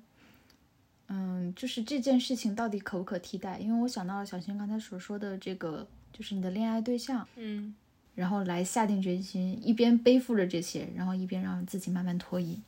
[1.07, 3.57] 嗯，就是这件事情到底可不可替代？
[3.59, 7.75] 因为我想到了小新刚才所说的这个，就是你的恋爱对象，嗯。
[8.13, 12.61] 然后来下定决心，一边背负着这些，然后一边让自己慢慢脱衣。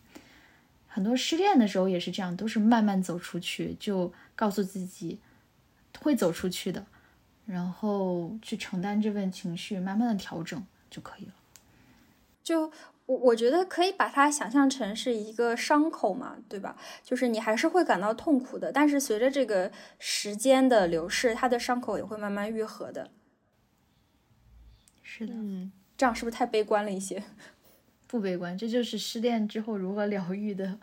[0.88, 5.20] 很多失恋的时候也是这样，都是慢慢走出去，就告诉自己
[6.00, 6.86] 会走出去的，
[7.46, 11.34] 然后去承担这份情绪，慢慢的调整就可以了。
[12.44, 12.72] 就
[13.06, 16.78] 我我觉得可以把它想象成是一个伤口嘛，对吧？
[17.04, 23.10] 就是你还是会感到痛苦的，但是随着这个时间的流逝，它的伤口也会慢慢愈合的。
[25.16, 27.22] 是的，嗯，这样是不是太悲观了一些？
[28.08, 30.80] 不悲观，这就是失恋之后如何疗愈的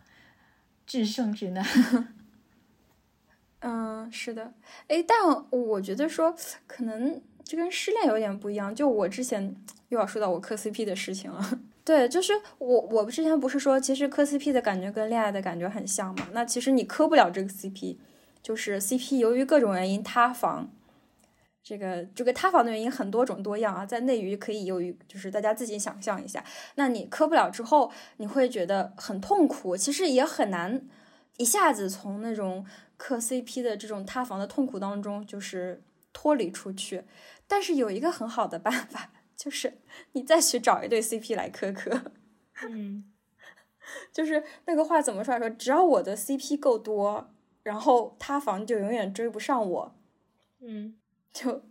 [0.86, 1.66] 制胜之难。
[3.62, 4.52] 嗯，是的，
[4.86, 5.18] 哎，但
[5.50, 6.32] 我觉得说
[6.68, 8.72] 可能这跟失恋有点不一样。
[8.72, 9.54] 就我之前
[9.88, 11.60] 又要说到我磕 CP 的事情了。
[11.84, 16.28] 对，就是我我之前不是说，其实磕 CP 的感觉跟恋爱的感觉很像嘛？
[16.32, 17.96] 那其实你磕不了这个 CP，
[18.40, 20.70] 就是 CP 由于各种原因塌房。
[21.62, 26.42] 这个这个塌房的原因很多种多样啊，在内娱可以有于就是大家自己想象一下。
[26.76, 30.88] 那你磕不了之后，你会觉得很痛苦，其实也很难
[31.36, 32.64] 一下子从那种
[32.96, 35.82] 磕 CP 的这种塌房的痛苦当中就是
[36.12, 37.04] 脱离出去。
[37.46, 39.78] 但是有一个很好的办法，就是
[40.12, 42.12] 你再去找一对 CP 来磕磕。
[42.68, 43.04] 嗯，
[44.12, 45.50] 就是那个话怎么说来说？
[45.50, 47.30] 只要我的 CP 够多，
[47.62, 49.94] 然后塌房就永远追不上我。
[50.60, 50.96] 嗯。
[51.32, 51.62] 就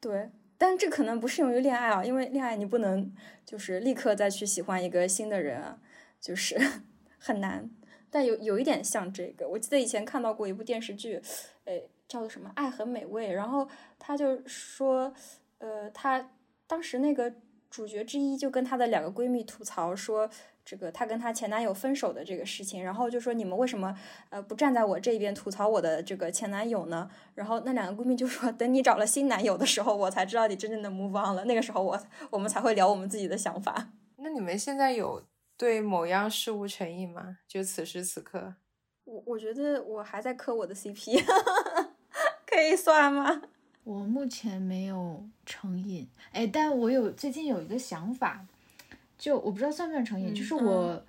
[0.00, 3.12] 对，但这可能不适用于恋爱啊，因为恋爱你不能
[3.44, 5.78] 就是立刻再去喜欢一个新的人啊，
[6.20, 6.58] 就是
[7.18, 7.70] 很难。
[8.08, 11.20] 但有有一点像这个，我记得以前看到过一部电视剧，
[11.64, 13.68] 哎，叫做什么《爱很美味》，然后
[13.98, 15.12] 他就说，
[15.58, 16.30] 呃，他
[16.66, 17.34] 当时那个
[17.76, 20.30] 主角之一就跟她的两个闺蜜吐槽说。
[20.68, 23.96] 这个她跟她前男友分手的这个事情，然后就说你们为什么
[24.30, 27.08] 呃不站在我这边吐槽我的这个前男友呢？
[27.36, 31.96] 然后那两个闺蜜就说 等你找了新男友的时候，我才知道你真正的 move on 了，那个时候我
[32.30, 33.92] 我们才会聊我们自己的想法。
[34.16, 35.22] 那你们现在有
[35.56, 37.38] 对某样事物成瘾吗？
[37.46, 38.56] 就此时此刻，
[39.04, 41.22] 我我觉得我还在磕我的 CP，
[42.44, 43.42] 可以算吗？
[43.86, 48.44] 我目前没有成瘾，哎，但我有最近有一个想法。
[49.16, 51.06] 就我不知道算不算成瘾，就是我，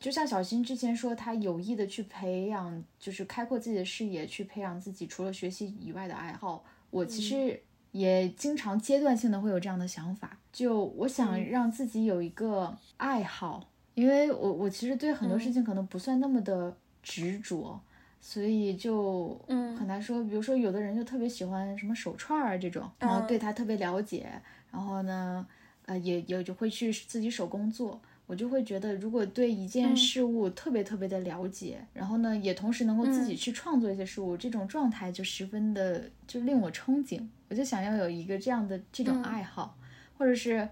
[0.00, 6.64] 就像小新之前说，他有意的去培养，就是开阔自己的视野，去培养自己除了学习以外的爱好。
[6.88, 7.60] 我其实
[7.92, 17.78] 也经常阶段性的会有这样的想法，就我想让自己有一个爱好，因为我我其实对很多事情可能不算那么的执着，
[18.26, 19.38] 所以就
[19.78, 20.24] 很难说。
[20.24, 24.26] 比如说有的人就特别喜欢什么手串儿这种，然后对他特别了解，
[24.72, 25.46] 然后呢。
[25.86, 37.20] 呃，也也就会去自己手工做，我就会觉得，如果对一件事物特别特别的了解，然后呢，也同时能够自己去创作一些事物，这种状态就十分的就令我憧憬。
[37.50, 39.76] 我就想要有一个这样的这种爱好，
[40.16, 40.66] 或者是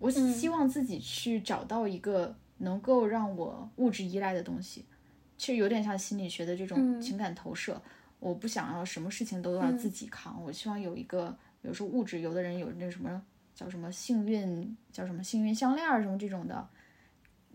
[0.00, 4.84] 我希望自己去找到一个能够让我物质依赖的东西，
[5.42, 7.82] 其实有点像心理学的这种情感投射。
[8.20, 13.20] 我不想要什么事情都要自己扛，我希望有一个，比如说物质，有的人有那什么。
[13.54, 14.76] 叫什么幸运？
[14.90, 16.66] 叫什么幸运项链儿什么这种的，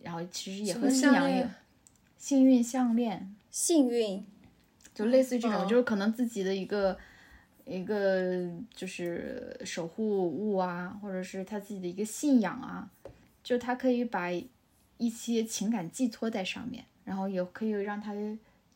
[0.04, 1.46] 然后其实也和信仰有
[2.18, 4.24] 幸运项链，幸运，
[4.94, 6.98] 就类似于这种，就是可能自己的一个
[7.66, 12.90] 一个就是守护物啊，或者是他自己的一个信仰啊，
[13.44, 14.30] 就他可以把
[14.98, 18.14] 一些情感寄托在上面，然后也可以让他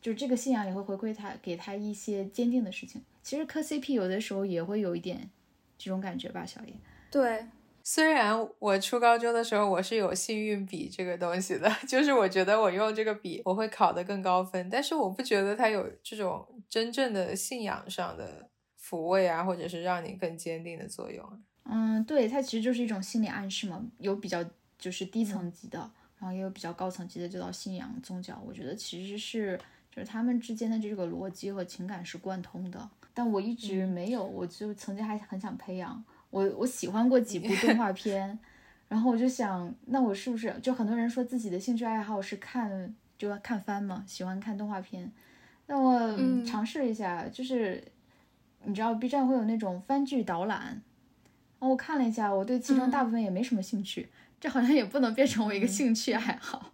[0.00, 3.02] 就这个信仰也会回馈他，给他一些坚定的事情。
[3.22, 5.30] 其实磕 CP 有的时候也会有一点
[5.76, 6.72] 这种感觉吧，小叶。
[7.10, 7.46] 对，
[7.84, 18.48] 虽然我初高中的时候我是有幸运笔这个东西的， 就是我觉得我用这个笔我会考得更高分，但是我不觉得它有这种真正的信仰上的
[18.80, 21.42] 抚慰啊，或者是让你更坚定的作用。
[21.64, 24.44] 嗯，对，它其实就是一种心理暗示嘛，有比较
[24.78, 25.88] 就是低层级的，
[26.22, 28.40] 然后也有比较高层级的，就到信仰宗教。
[28.46, 29.58] 我觉得其实是
[29.90, 36.04] 就是他们之间的这个逻辑和情感是贯通的，但我一直没有，我就曾经还很想培养。
[36.30, 38.38] 我我喜欢过几部 动画片，
[38.88, 45.10] 然后我就想，那我是不是就很多人说自己的兴趣爱好是看就要看番嘛，喜欢看动画片，
[45.66, 46.16] 那我
[46.46, 47.82] 尝试一下，就是
[48.64, 50.82] 你知道 B 站会有那种番剧导览，然
[51.60, 54.08] 后我看了一下，我对其中大部分也没什么兴趣，
[54.42, 56.72] 这好像也不能变成我一个兴趣爱好。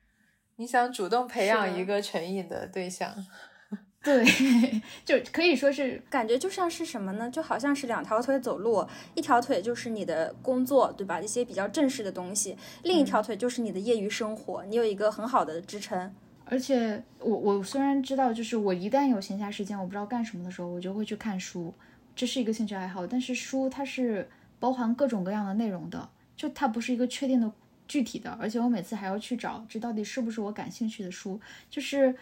[0.56, 3.14] 你想主动培养一个成瘾的对象？
[4.02, 4.24] 对，
[5.04, 7.30] 就可以说是感觉就像是什么呢？
[7.30, 8.82] 就好像是两条腿走路，
[9.14, 11.20] 一条腿就是你的工作，对吧？
[11.20, 16.14] 一些比较正式的东西，另一条腿就是你的业余生活，你有一个很好的支撑。
[16.46, 21.74] 而且我我虽然知道，就是我一旦有闲暇时间，我不知道干什么的时候，我就会去看书，
[22.16, 23.06] 这是一个兴趣爱好。
[23.06, 24.26] 但是书它是
[24.58, 26.08] 包含各种各样的内容的，
[26.40, 27.52] 就它不是一个确定的
[27.86, 32.14] 具体的，而且我每次还要去找这到底是不是我感兴趣的书，就是。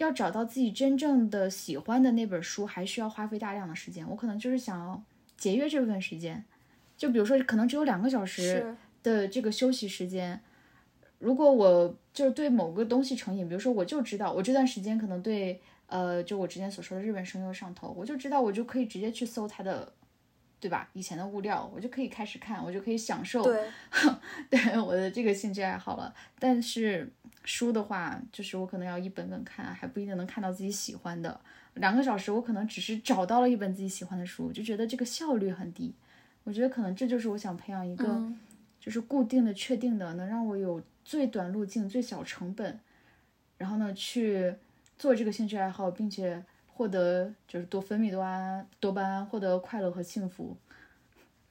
[0.00, 4.08] 要找到自己真正的喜欢的那本书，还需要花费大量的时间。
[4.08, 5.02] 我可能就是想要
[5.36, 6.42] 节约这部分时间，
[6.96, 10.40] 就比如说，可能只有两个小时的这个休息时间。
[11.18, 19.92] 如果我就是对某个东西成瘾，比如说，我就知道我这段时间可能对呃，就我之前所说的日本声优上头，我就知道我就可以直接去搜他的，
[20.60, 20.88] 对吧？
[20.92, 23.68] 以前的物料，我就可以开始看，我就可以享受对
[24.50, 26.14] 对我的这个兴趣爱好了。
[26.38, 27.10] 但是。
[27.42, 31.40] 书的话，就是我可能要一本本看，还不一定能看到自己喜欢的。
[31.72, 35.94] 两个小时，我可能只是找到了一本自己喜欢的书，就觉得这个效率很低。
[36.44, 38.04] 我觉得可能这就是我想培养一个，
[38.78, 42.78] 就是固定的、确定的，能让我有最短路径、最小成本，
[43.56, 44.54] 然后呢去
[44.98, 46.44] 做这个兴趣爱好，并且。
[46.80, 50.56] 获得就是多分泌多巴胺，多巴胺获得快乐和幸福，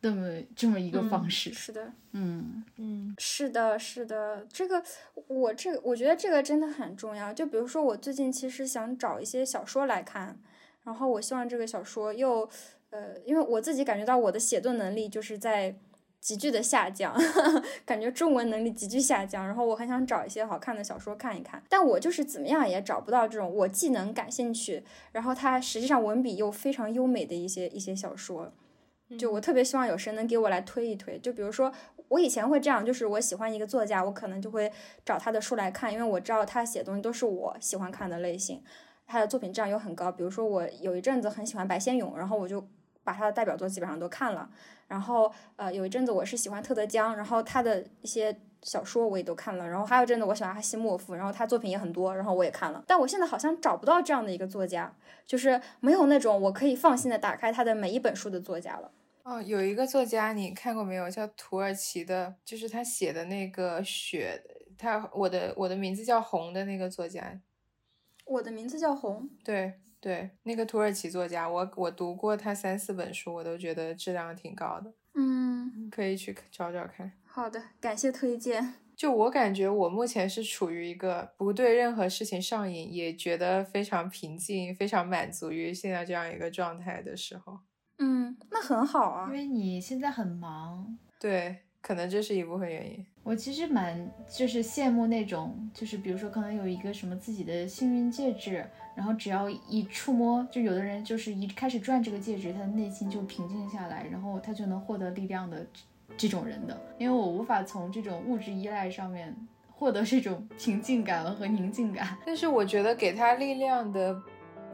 [0.02, 1.54] 那么这么一个方式。
[1.54, 4.84] 是的，嗯嗯是的，是的，这个
[5.28, 7.32] 我这个我觉得这个真的很重要。
[7.32, 10.36] 就比如说，我最近其实想找一些小说来看，
[10.84, 12.50] 然后我希望这个小说又
[12.90, 15.76] 呃，因为我自己感觉到我的写作能力就是在
[16.22, 17.16] 急剧的下降，
[17.86, 28.52] 感觉中文能力急剧下降，然后我很想找一些好看的小说看一看，但我就是怎么样也找不到这种我既能感兴趣，然后它实际上文笔又非常优美的一些一些小说。
[29.18, 31.74] 就我特别希望有谁能给我来推一推，就比如说
[32.10, 34.72] 我以前会这样，就是我喜欢一个作家，我可能就会
[35.04, 38.62] 找他的书来看，因为我知道他写东西都是我喜欢看的类型，
[39.08, 40.12] 他的作品质量又很高。
[40.12, 42.64] 比如说我有一阵子很喜欢白先勇，然后我就
[43.10, 44.48] 把他的代表作基本上都看了。
[44.88, 49.68] 然后呃有一阵子我是喜欢特德·江，然后他的一些小说我也都看了。
[49.68, 52.84] 然后还有一阵子我喜欢阿西莫夫，然后他作品也很多，然后我也看了。
[52.86, 54.94] 但我现在好像找不到这样的一个作家，
[55.26, 58.92] 就是没有那种我可以放心的打开他的每一本书的作家了。
[59.24, 61.10] 哦，有一个作家你看过没有？
[61.10, 64.42] 叫土耳其的，就是他写的那个雪，
[64.78, 67.40] 他我的我的名字叫红的那个作家。
[68.26, 69.30] 我的名字叫红。
[69.44, 77.12] 对对，那个土耳其作家，我我读过他三四本书，我都觉得质量挺高的，嗯，可以去找找看。
[77.26, 78.76] 好的，感谢推荐。
[78.96, 87.60] 就我感觉，我目前是处于一个不对任何事情上瘾，也觉得非常平静、非常满足于现在这样一个状态的时候。
[87.98, 89.34] 嗯，那很好啊因。
[89.34, 93.06] 为你现在很忙，对，可能这是一部分原因。
[93.24, 98.66] 我其实蛮就是羡慕那种，就是比如说可能有一个什么自己的幸运戒指，
[98.96, 105.82] 然后只要一触摸，就有的人就是一开始转这个戒指，他的内心就平静下来，然后他就能获得力量的这
[106.18, 106.76] 这种人的。
[106.98, 109.36] 因为我无法从这种物质依赖上面
[109.72, 112.18] 获得这种平静感和宁静感。
[112.26, 114.20] 但是我觉得给他力量的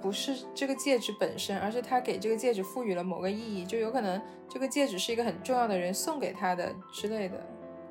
[0.05, 7.43] 不是这个戒指本身，而是他给这个戒指赋予了某个意义，就有可能这个戒指是一个很重要的人送给他的之类的，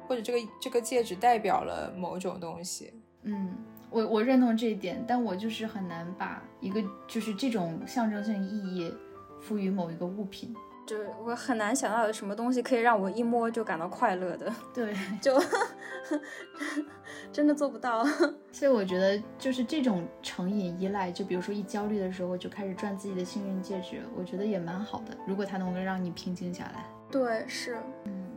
[0.06, 2.94] 或者这个这个戒指代表了某种东西。
[3.24, 3.56] 嗯，
[3.90, 8.94] 我我认同这一点，但我就是很难把一个就是这种象征性意义
[9.40, 10.54] 赋予某一个物品。
[10.86, 15.34] 就是我很难想到有什么东西可以让我一摸就感到快乐的，对， 就
[17.32, 18.04] 真的做不到。
[18.52, 25.16] 所以我觉得就是这种成瘾依赖，就比如说一焦虑的时候就开始转自己的幸运戒指，我觉得也蛮好的。
[25.26, 28.33] 如果它能够让你平静下来，对，是，嗯，